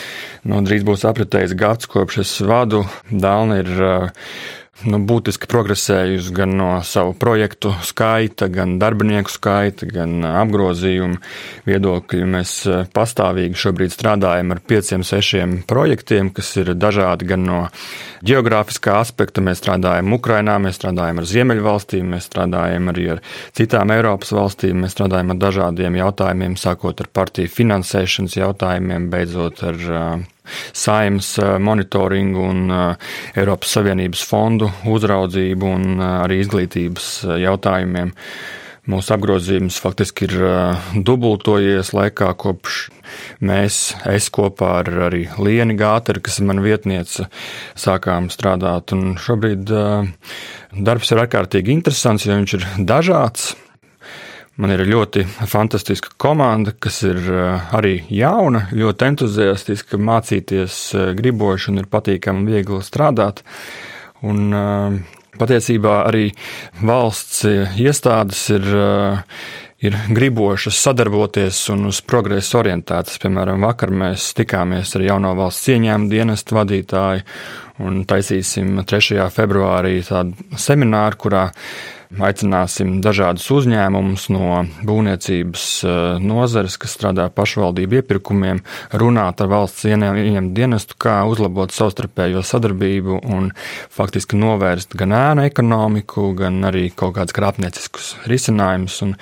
nu, 0.45 0.59
drīz 0.67 0.85
būs 0.85 1.07
apritējis 1.09 1.55
gads, 1.57 1.89
kopš 1.89 2.21
es 2.25 2.35
vadu. 2.45 2.83
Uh, 2.85 4.19
nu, 4.83 4.99
būtiski 5.07 5.47
progresējusi 5.49 6.33
gan 6.35 6.55
no 6.59 6.69
savu 6.83 7.13
projektu 7.17 7.71
skaita, 7.85 8.49
gan 8.51 8.75
darbinieku 8.81 9.31
skaita, 9.31 9.87
gan 9.87 10.25
apgrozījumu 10.27 11.19
viedokļu. 11.67 12.27
Mēs 12.35 12.55
eh, 12.67 12.83
pastāvīgi 12.95 13.59
šobrīd 13.61 13.95
strādājam 13.95 14.51
ar 14.55 14.61
pieciem, 14.67 15.05
sešiem 15.07 15.57
projektiem, 15.69 16.33
kas 16.35 16.51
ir 16.59 16.73
dažādi 16.75 17.29
gan 17.31 17.47
no 17.47 17.61
geogrāfiskā 18.25 18.99
aspekta. 18.99 19.43
Mēs 19.45 19.63
strādājam 19.63 20.17
Ukrainā, 20.17 20.57
mēs 20.61 20.79
strādājam 20.81 21.23
ar 21.23 21.31
Ziemeļvalstīm, 21.31 22.13
mēs 22.15 22.29
strādājam 22.29 22.91
arī 22.91 23.09
ar 23.15 23.25
citām 23.55 23.95
Eiropas 23.95 24.35
valstīm, 24.35 24.83
mēs 24.83 24.97
strādājam 24.97 25.33
ar 25.33 25.43
dažādiem 25.47 25.99
jautājumiem, 26.03 26.59
sākot 26.59 27.05
ar 27.05 27.11
partiju 27.15 27.51
finansēšanas 27.55 28.39
jautājumiem, 28.41 29.11
beidzot 29.13 29.63
ar 29.71 29.85
uh, 29.87 30.31
saimnes 30.73 31.35
eh, 31.39 31.55
monitoringu 31.59 32.43
un 32.49 32.65
eh, 32.71 33.15
Eiropas 33.41 33.77
Savienības 33.77 34.25
fondu 34.29 34.69
uzraudzību 34.91 35.71
un 35.77 35.95
eh, 35.95 36.11
arī 36.25 36.41
izglītības 36.43 37.09
jautājumiem. 37.45 38.13
Mūsu 38.85 39.15
apgrozījums 39.15 39.79
faktiski 39.81 40.27
ir 40.27 40.33
dubultojies 41.07 41.89
laikā, 41.97 42.27
kopš 42.37 42.83
mēs, 43.41 43.79
es 44.13 44.27
kopā 44.29 44.75
ar 44.83 44.91
arī 45.07 45.23
Lienu 45.41 45.73
Gāteru, 45.79 46.21
kas 46.21 46.37
ir 46.37 46.45
mana 46.51 46.61
vietniece, 46.61 47.25
sākām 47.73 48.29
strādāt. 48.29 48.93
Un 48.93 49.17
šobrīd 49.17 49.73
darbs 50.85 51.15
ir 51.15 51.23
ārkārtīgi 51.25 51.73
interesants, 51.73 52.29
jo 52.29 52.37
viņš 52.37 52.57
ir 52.59 52.69
dažāds. 52.85 53.55
Man 54.55 54.71
ir 54.71 54.85
ļoti 54.87 55.25
fantastiska 55.51 56.13
komanda, 56.21 56.71
kas 56.79 57.01
ir 57.03 57.17
eh, 57.19 57.73
arī 57.75 57.97
jauna, 58.15 58.69
ļoti 58.71 59.07
entuziastiska, 59.09 59.99
mācīties 59.99 60.77
eh, 60.95 61.09
griboši 61.17 61.73
un 61.73 61.81
ir 61.81 61.89
patīkami 61.91 62.39
un 62.39 62.47
viegli 62.53 62.79
strādāt. 62.85 63.41
Un, 64.23 64.45
eh, 64.55 65.19
patiesībā 65.35 65.97
arī 66.05 66.29
valsts 66.87 67.41
iestādes 67.83 68.45
ir, 68.55 68.69
ir 69.83 69.97
gribošas 70.15 70.77
sadarboties 70.85 71.59
un 71.73 71.89
uz 71.89 71.99
progresu 72.07 72.61
orientētas. 72.61 73.19
Piemēram, 73.19 73.59
vakar 73.67 73.91
mēs 73.91 74.29
tikāmies 74.37 74.95
ar 74.95 75.03
jauno 75.03 75.33
valsts 75.35 75.73
ieņēmumu 75.75 76.07
dienestu 76.13 76.55
vadītāju 76.55 77.25
un 77.83 78.05
taisīsim 78.07 78.79
3. 78.87 79.27
februārī 79.35 79.97
tādu 80.07 80.55
semināru, 80.55 81.19
kurā 81.25 81.43
Aicināsim 82.13 82.99
dažādus 83.03 83.47
uzņēmumus 83.51 84.27
no 84.33 84.61
būvniecības 84.85 85.65
eh, 85.83 85.95
nozares, 86.21 86.77
kas 86.81 86.93
strādā 86.95 87.27
pašvaldību 87.33 87.99
iepirkumiem, 87.99 88.61
runāt 88.93 89.41
ar 89.41 89.51
valsts 89.51 89.87
ieņēmumu 89.89 90.53
dienestu, 90.55 90.97
kā 91.01 91.17
uzlabot 91.29 91.73
savstarpējo 91.75 92.43
sadarbību 92.45 93.19
un 93.35 93.51
faktiski 93.93 94.39
novērst 94.39 94.95
gan 94.99 95.15
ēnu 95.17 95.47
ekonomiku, 95.49 96.29
gan 96.37 96.61
arī 96.69 96.87
kaut 96.95 97.17
kādus 97.17 97.35
krāpnieciskus 97.35 98.13
risinājumus. 98.29 99.01
Un, 99.05 99.17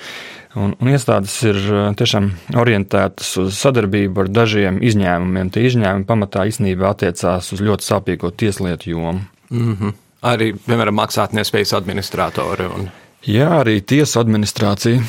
un, 0.60 0.92
iestādes 0.92 1.34
ir 1.48 1.58
eh, 1.64 1.90
tiešām 1.98 2.30
orientētas 2.60 3.34
uz 3.42 3.58
sadarbību 3.64 4.26
ar 4.26 4.32
dažiem 4.42 4.80
izņēmumiem. 4.84 5.50
Tie 5.54 5.66
izņēmumi 5.72 6.08
pamatā 6.08 6.46
īstenībā 6.52 6.92
attiecās 6.92 7.52
uz 7.56 7.64
ļoti 7.64 7.90
sāpīgo 7.90 8.34
tieslietu 8.44 8.94
jomu. 8.94 9.20
Mm 9.50 9.76
-hmm 9.76 10.00
arī, 10.24 10.52
piemēram, 10.66 10.96
maksātnespējas 11.02 11.74
administratori. 11.78 12.66
Un... 12.70 12.90
Jā, 13.28 13.50
arī 13.60 13.78
tiesu 13.86 14.20
administrācija. 14.22 15.04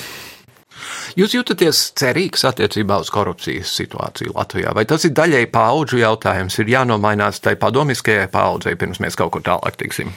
Jūs 1.16 1.32
jūtaties 1.38 1.80
cerīgs 1.96 2.44
attiecībā 2.48 2.98
uz 3.00 3.10
korupcijas 3.14 3.72
situāciju 3.78 4.34
Latvijā? 4.36 4.74
Vai 4.76 4.84
tas 4.90 5.06
ir 5.08 5.14
daļai 5.16 5.46
paudžu 5.54 6.02
jautājums? 6.02 6.58
Ir 6.60 6.74
jānomainās 6.74 7.40
tai 7.44 7.56
padomiskajai 7.60 8.28
paudzei, 8.34 8.76
pirms 8.76 9.00
mēs 9.04 9.16
kaut 9.20 9.32
kur 9.36 9.46
tālāk 9.46 9.80
tiksim. 9.80 10.12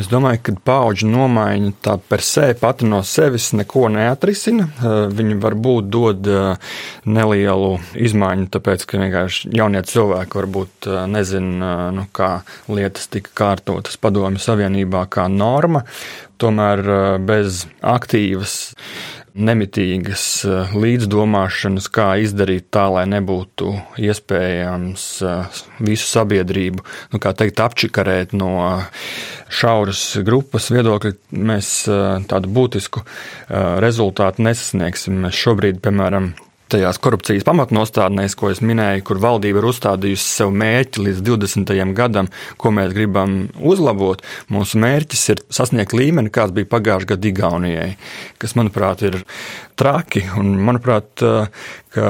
Es 0.00 0.06
domāju, 0.08 0.38
ka 0.46 0.52
paudžu 0.64 1.08
nomaiņa 1.12 1.70
tā 1.84 1.98
per 2.08 2.22
se 2.24 2.46
pati 2.56 2.86
no 2.88 3.02
sevis 3.04 3.50
neko 3.52 3.90
neatrisina. 3.92 4.64
Eh, 4.64 4.94
viņi 5.12 5.36
varbūt 5.42 5.90
dod 5.92 6.30
eh, 6.32 6.70
nelielu 7.04 7.74
izmaiņu, 8.00 8.48
tāpēc, 8.54 8.86
ka 8.88 9.02
vienkārši 9.02 9.52
jaunie 9.58 9.82
cilvēki 9.84 10.40
varbūt 10.40 10.88
eh, 10.88 11.02
nezina, 11.12 11.74
nu, 11.92 12.06
kā 12.08 12.30
lietas 12.72 13.10
tika 13.12 13.34
kārtotas 13.42 14.00
padomju 14.00 14.40
savienībā 14.40 15.04
kā 15.12 15.28
norma. 15.28 15.84
Tomēr 16.40 16.80
bez 17.22 17.66
aktīvas 17.86 18.56
nemitīgas 19.34 20.24
eh, 20.44 20.74
līdzdomāšanas, 20.76 21.88
kā 21.92 22.08
izdarīt 22.22 22.68
tā, 22.74 22.86
lai 22.92 23.04
nebūtu 23.10 23.72
iespējams 24.02 25.06
eh, 25.26 25.62
visu 25.84 26.08
sabiedrību, 26.10 26.84
nu, 27.14 27.22
kā 27.22 27.32
teikt, 27.36 27.62
apčikarēt 27.64 28.36
no 28.36 28.52
šauras 29.52 30.04
grupas 30.26 30.70
viedokļa, 30.74 31.14
mēs 31.48 31.74
eh, 31.88 32.06
tādu 32.28 32.52
būtisku 32.52 33.04
rezultātu 33.82 34.44
nesasniegsim. 34.44 35.22
Mēs 35.24 35.36
šobrīd, 35.36 35.80
piemēram, 35.84 36.32
tajās 36.72 37.00
korupcijas 37.02 37.46
pamatnostādnēs, 37.46 38.36
ko 38.38 38.50
es 38.52 38.62
minēju, 38.64 39.04
kur 39.08 39.20
valdība 39.22 39.60
ir 39.62 39.68
uzstādījusi 39.70 40.26
sev 40.26 40.52
mērķi 40.62 41.06
līdz 41.08 41.24
20. 41.28 41.74
gadam, 41.98 42.30
ko 42.60 42.72
mēs 42.74 42.94
gribam 42.96 43.36
uzlabot. 43.58 44.22
Mūsu 44.52 44.80
mērķis 44.82 45.26
ir 45.34 45.42
sasniegt 45.52 45.96
līmeni, 45.96 46.32
kāds 46.32 46.54
bija 46.56 46.70
pagājušajā 46.72 47.12
gadā 47.14 47.30
Igaunijai, 47.32 47.90
kas, 48.42 48.56
manuprāt, 48.58 49.04
ir 49.08 49.20
traki. 49.78 50.24
Un, 50.40 50.54
manuprāt, 50.66 51.24
ka 51.92 52.08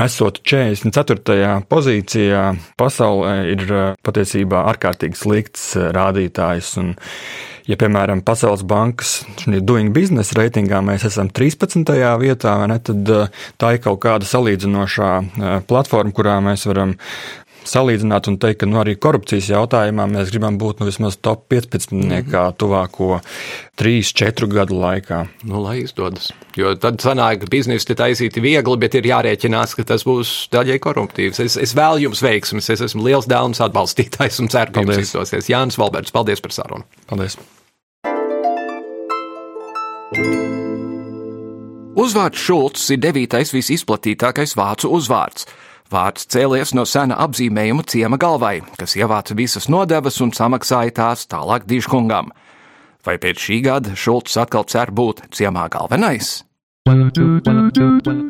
esot 0.00 0.40
44. 0.44 1.62
pozīcijā, 1.68 2.42
pasaulē 2.80 3.34
ir 3.52 3.64
patiesībā 4.04 4.64
ārkārtīgi 4.72 5.18
slikts 5.18 5.66
rādītājs. 5.96 6.72
Un, 6.80 6.94
ja, 7.68 7.76
piemēram, 7.80 8.24
Pasaules 8.24 8.64
bankas 8.68 9.20
doing 9.44 9.92
business 9.94 10.34
reitingā 10.38 10.80
mēs 10.84 11.04
esam 11.10 11.28
13. 11.28 11.84
vietā, 12.22 12.56
ne, 12.70 12.80
tad 12.80 13.12
tā 13.60 13.74
ir 13.76 13.84
kaut 13.84 14.00
kāda 14.06 14.28
salīdzinošā 14.28 15.12
platforma, 15.68 16.16
kurā 16.16 16.40
mēs 16.44 16.66
varam 16.70 16.96
salīdzināt 17.68 18.28
un 18.30 18.38
teikt, 18.42 18.60
ka 18.62 18.68
nu, 18.68 18.78
arī 18.80 18.94
korupcijas 19.00 19.50
jautājumā 19.52 20.06
mēs 20.10 20.32
gribam 20.32 20.58
būt 20.60 20.82
nu, 20.82 20.88
vismaz 20.88 21.18
top 21.20 21.46
15. 21.52 21.92
Mm 21.92 22.10
-hmm. 22.10 22.56
tuvāko 22.58 23.20
3-4 23.78 24.48
gadu 24.52 24.78
laikā. 24.80 25.26
Nu, 25.44 25.62
lai 25.62 25.78
izdodas. 25.82 26.32
Jo 26.56 26.74
tad 26.74 27.00
sanāk, 27.02 27.40
ka 27.40 27.46
biznesa 27.50 27.92
ir 27.92 27.96
taisīti 27.96 28.40
viegli, 28.40 28.76
bet 28.76 28.94
ir 28.94 29.06
jārēķinās, 29.06 29.74
ka 29.76 29.84
tas 29.84 30.04
būs 30.04 30.48
daļai 30.52 30.78
koruptīvs. 30.78 31.40
Es, 31.40 31.56
es 31.56 31.74
vēlu 31.74 31.98
jums 31.98 32.22
veiksmes, 32.22 32.70
es 32.70 32.80
esmu 32.80 33.04
liels 33.04 33.26
dēlums 33.26 33.60
atbalstītājs 33.60 34.40
un 34.40 34.48
ceru, 34.48 34.72
ka 34.72 34.80
jums 34.80 34.98
izdosies. 34.98 35.48
Jānis 35.48 35.78
Valberts, 35.78 36.12
paldies 36.12 36.40
par 36.40 36.52
sarunu. 36.52 36.84
Paldies! 37.06 37.38
Uzvārds 41.92 42.40
Šulcs 42.40 42.86
ir 42.94 43.02
devītais 43.04 43.52
visizplatītākais 43.52 44.56
vācu 44.56 44.88
uzvārds. 44.96 45.44
Vārds 45.92 46.24
cēlies 46.32 46.70
no 46.72 46.86
sena 46.88 47.18
apzīmējuma 47.20 47.84
ciema 47.84 48.16
galvai, 48.20 48.62
kas 48.80 48.94
ievāca 48.96 49.36
visas 49.36 49.68
nodevas 49.68 50.20
un 50.24 50.32
samaksāja 50.32 50.94
tās 50.96 51.26
tālāk 51.28 51.66
dižkungam. 51.68 52.30
Vai 53.04 53.18
pēc 53.20 53.42
šī 53.44 53.58
gada 53.66 53.92
Šulcs 53.98 54.38
atkal 54.40 54.64
cer 54.72 54.94
būt 54.94 55.26
ciemā 55.36 55.66
galvenais? 55.74 56.38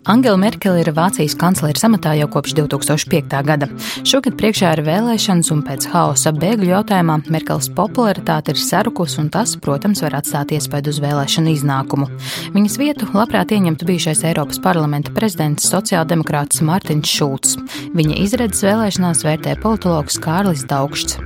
Angela 0.04 0.36
Merkele 0.36 0.82
ir 0.82 0.90
Vācijas 0.92 1.32
kanclere 1.40 1.80
amatā 1.88 2.12
jau 2.18 2.26
kopš 2.34 2.52
2005. 2.58 3.32
gada. 3.48 3.68
Šogad 4.04 4.36
priekšā 4.36 4.74
ir 4.76 4.82
vēlēšanas, 4.84 5.48
un 5.54 5.62
pēc 5.64 5.86
haosa 5.88 6.34
bēgļu 6.36 6.68
jautājumā 6.68 7.16
Merkeles 7.32 7.70
popularitāte 7.72 8.52
ir 8.52 8.60
sarukus, 8.60 9.16
un 9.22 9.32
tas, 9.32 9.56
protams, 9.56 10.04
var 10.04 10.18
atstāt 10.20 10.52
iespaidu 10.52 10.92
uz 10.92 11.00
vēlēšanu 11.00 11.48
iznākumu. 11.56 12.10
Viņas 12.52 12.78
vietu 12.82 13.08
labprāt 13.16 13.56
ieņemtu 13.56 13.88
bijušais 13.88 14.24
Eiropas 14.28 14.60
parlamenta 14.60 15.16
prezidents 15.16 15.72
sociāldemokrāts 15.72 16.60
Mārtiņš 16.60 17.18
Šulcs. 17.18 17.56
Viņa 17.96 18.20
izredzes 18.20 18.68
vēlēšanās 18.68 19.24
vērtē 19.24 19.56
politologs 19.64 20.20
Kārlis 20.20 20.68
Daugšs 20.68 21.16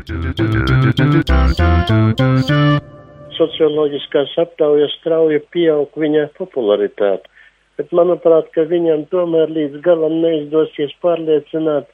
socioloģiskās 3.37 4.35
aptaujas 4.43 4.95
strauji 5.01 5.41
pieaug 5.55 5.93
viņa 5.97 6.29
popularitāte. 6.39 7.29
Bet 7.77 7.93
manuprāt, 7.93 8.49
ka 8.55 8.65
viņam 8.69 9.05
tomēr 9.13 9.53
līdz 9.53 9.83
galam 9.85 10.21
neizdosies 10.23 10.95
pārliecināt 11.05 11.91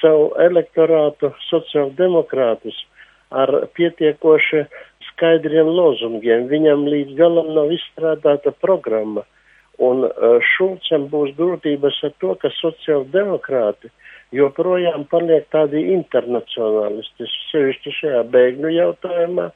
savu 0.00 0.32
elektorātu 0.44 1.32
sociāldemokrātus 1.48 2.76
ar 3.32 3.52
pietiekoši 3.76 4.66
skaidriem 5.10 5.70
lozungiem. 5.72 6.48
Viņam 6.52 6.84
līdz 6.92 7.16
galam 7.16 7.48
nav 7.56 7.72
izstrādāta 7.72 8.52
programma. 8.64 9.24
Un 9.82 10.04
uh, 10.04 10.36
Šulcam 10.52 11.08
būs 11.10 11.32
grūtības 11.38 12.02
ar 12.06 12.12
to, 12.20 12.34
ka 12.42 12.52
sociāldemokrāti 12.58 13.88
joprojām 14.36 15.06
paliek 15.08 15.48
tādi 15.52 15.80
internacionālisti, 15.94 17.28
sevišķi 17.50 17.96
šajā 18.00 18.22
bēgļu 18.32 18.76
jautājumā 18.76 19.48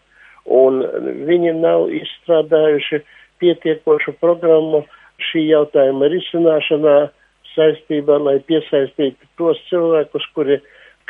un 0.46 0.80
viņi 1.28 1.52
nav 1.60 1.88
izstrādājuši 1.94 3.02
pietiekošu 3.42 4.16
programmu 4.20 4.84
šī 5.30 5.46
jautājuma 5.50 6.08
risināšanā 6.12 6.96
saistībā, 7.54 8.18
lai 8.20 8.38
piesaistītu 8.48 9.30
tos 9.40 9.60
cilvēkus, 9.70 10.26
kuri 10.36 10.58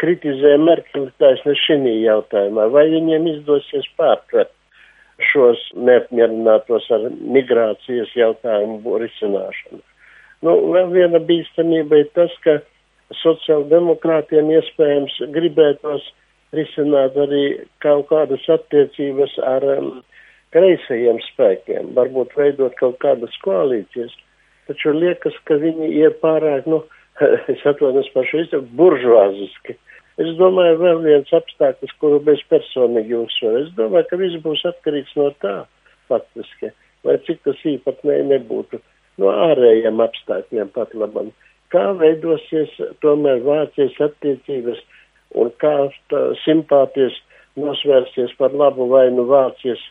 kritizē 0.01 0.57
Merkeli 0.63 1.11
taisni 1.21 1.57
šī 1.65 1.81
jautājumā, 2.05 2.69
vai 2.73 2.87
viņiem 2.93 3.27
izdosies 3.35 3.89
pārtvert 3.99 4.53
šos 5.33 5.61
neapmierinātos 5.81 6.89
ar 6.93 7.09
migrācijas 7.37 8.13
jautājumu 8.17 8.99
risināšanu. 9.01 9.81
Nu, 10.45 10.53
vēl 10.75 10.91
viena 10.93 11.21
bīstamība 11.25 12.03
ir 12.03 12.11
tas, 12.15 12.35
ka 12.45 12.59
sociāldemokrātiem 13.23 14.51
iespējams 14.59 15.17
gribētos 15.33 16.05
risināt 16.55 17.17
arī 17.19 17.45
kaut 17.83 18.07
kādas 18.11 18.45
attiecības 18.53 19.35
ar 19.43 19.67
um, 19.77 19.91
kreisajiem 20.55 21.19
spēkiem, 21.33 21.91
varbūt 21.97 22.37
veidot 22.39 22.77
kaut 22.79 22.99
kādas 23.03 23.35
koalīcijas, 23.45 24.15
taču 24.69 24.95
liekas, 24.95 25.35
ka 25.49 25.59
viņi 25.63 25.91
ir 25.99 26.15
pārāk, 26.23 26.69
nu, 26.71 26.83
es 27.53 27.65
atvainojos 27.67 28.13
par 28.15 28.29
šo 28.31 28.45
izteikumu, 28.45 28.77
buržvāziski. 28.81 29.77
Es 30.23 30.31
domāju, 30.39 30.79
vēl 30.81 31.03
viens 31.05 31.33
apstākļus, 31.37 31.93
kuru 32.01 32.21
bez 32.25 32.41
personīgi 32.49 33.19
uzsver. 33.19 33.59
Es 33.67 33.73
domāju, 33.77 34.07
ka 34.09 34.19
viss 34.21 34.43
būs 34.45 34.63
atkarīgs 34.71 35.13
no 35.19 35.29
tā, 35.45 35.57
faktiski, 36.09 36.71
lai 37.05 37.19
cik 37.27 37.43
tas 37.45 37.61
īpatnēji 37.69 38.31
nebūtu, 38.31 38.81
no 39.21 39.33
ārējiem 39.51 40.01
apstākļiem 40.07 40.73
pat 40.77 40.95
labam. 40.97 41.35
Kā 41.75 41.91
veidosies 41.99 42.73
tomēr 43.03 43.43
Vācijas 43.45 43.99
attiecības 44.09 44.81
un 45.41 45.53
kā 45.63 45.75
simpātijas 46.45 47.17
nosvērsies 47.57 48.35
par 48.41 48.55
labu 48.57 48.89
vai 48.91 49.09
nu 49.15 49.27
Vācijas 49.31 49.83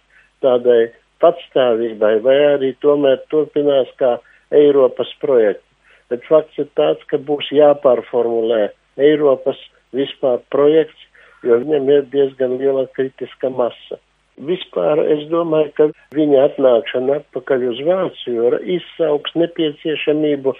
tādai 0.45 0.91
patstāvībai, 1.23 2.19
vai 2.25 2.35
arī 2.53 2.73
tomēr 2.83 3.21
turpinās 3.31 3.89
kā 4.01 4.17
Eiropas 4.53 5.11
projekts. 5.21 5.63
Bet 6.09 6.25
fakts 6.29 6.59
ir 6.61 6.67
tāds, 6.77 7.01
ka 7.09 7.17
būs 7.17 7.49
jāpārformulē 7.55 8.67
Eiropas 9.01 9.57
vispār 9.95 10.43
projekts, 10.53 11.07
jo 11.45 11.57
viņam 11.63 11.89
ir 11.95 12.05
diezgan 12.13 12.59
liela 12.61 12.85
kritiska 12.97 13.49
masa. 13.49 13.97
Vispār 14.35 14.99
es 15.15 15.23
domāju, 15.31 15.71
ka 15.77 15.85
viņa 16.15 16.41
atnākšana 16.49 17.21
atpakaļ 17.21 17.69
uz 17.71 17.81
Vāciju 17.87 18.49
izsauks 18.77 19.35
nepieciešamību 19.39 20.53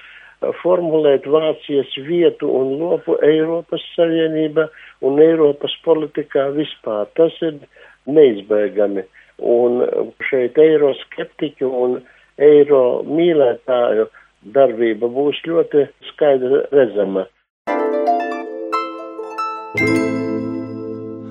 formulēt 0.62 1.28
Vācijas 1.30 1.92
vietu 2.08 2.50
un 2.52 2.76
lopu 2.80 3.18
Eiropas 3.26 3.84
Savienībā 3.96 4.68
un 5.06 5.22
Eiropas 5.24 5.76
politikā 5.86 6.50
vispār. 6.56 7.08
Tas 7.18 7.36
ir 7.46 7.60
neizbēgami. 8.06 9.06
Un 9.42 9.82
šeit 10.30 10.58
eiroskeptiķu 10.62 11.72
un 11.84 11.98
eiro 12.40 13.04
mīlētāju 13.08 14.08
darbība 14.56 15.10
būs 15.12 15.42
ļoti 15.48 15.88
skaidra 16.12 16.66
redzama. 16.72 17.28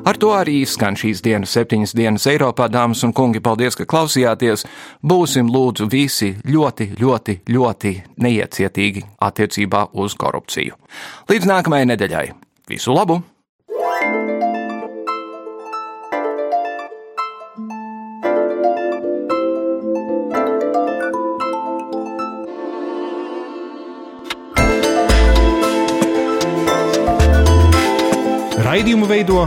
Ar 0.05 0.19
to 0.21 0.35
arī 0.37 0.59
skan 0.69 0.99
šīs 1.01 1.23
dienas 1.25 1.55
septiņas 1.57 1.95
dienas 1.97 2.27
Eiropā, 2.29 2.67
dāmas 2.69 3.01
un 3.07 3.15
kungi. 3.17 3.41
Paldies, 3.41 3.73
ka 3.79 3.87
klausījāties. 3.89 4.67
Būsim 5.01 5.49
lūdzu 5.49 5.89
visi 5.89 6.35
ļoti, 6.45 6.91
ļoti, 7.01 7.39
ļoti 7.49 7.95
neiecietīgi 8.21 9.07
attiecībā 9.25 9.87
uz 9.97 10.17
korupciju. 10.21 10.77
Līdz 11.33 11.49
nākamajai 11.49 11.89
nedēļai. 11.95 12.27
Visu 12.69 12.93
labu! 12.93 13.23
Raidījumu 28.65 29.07
veido 29.09 29.47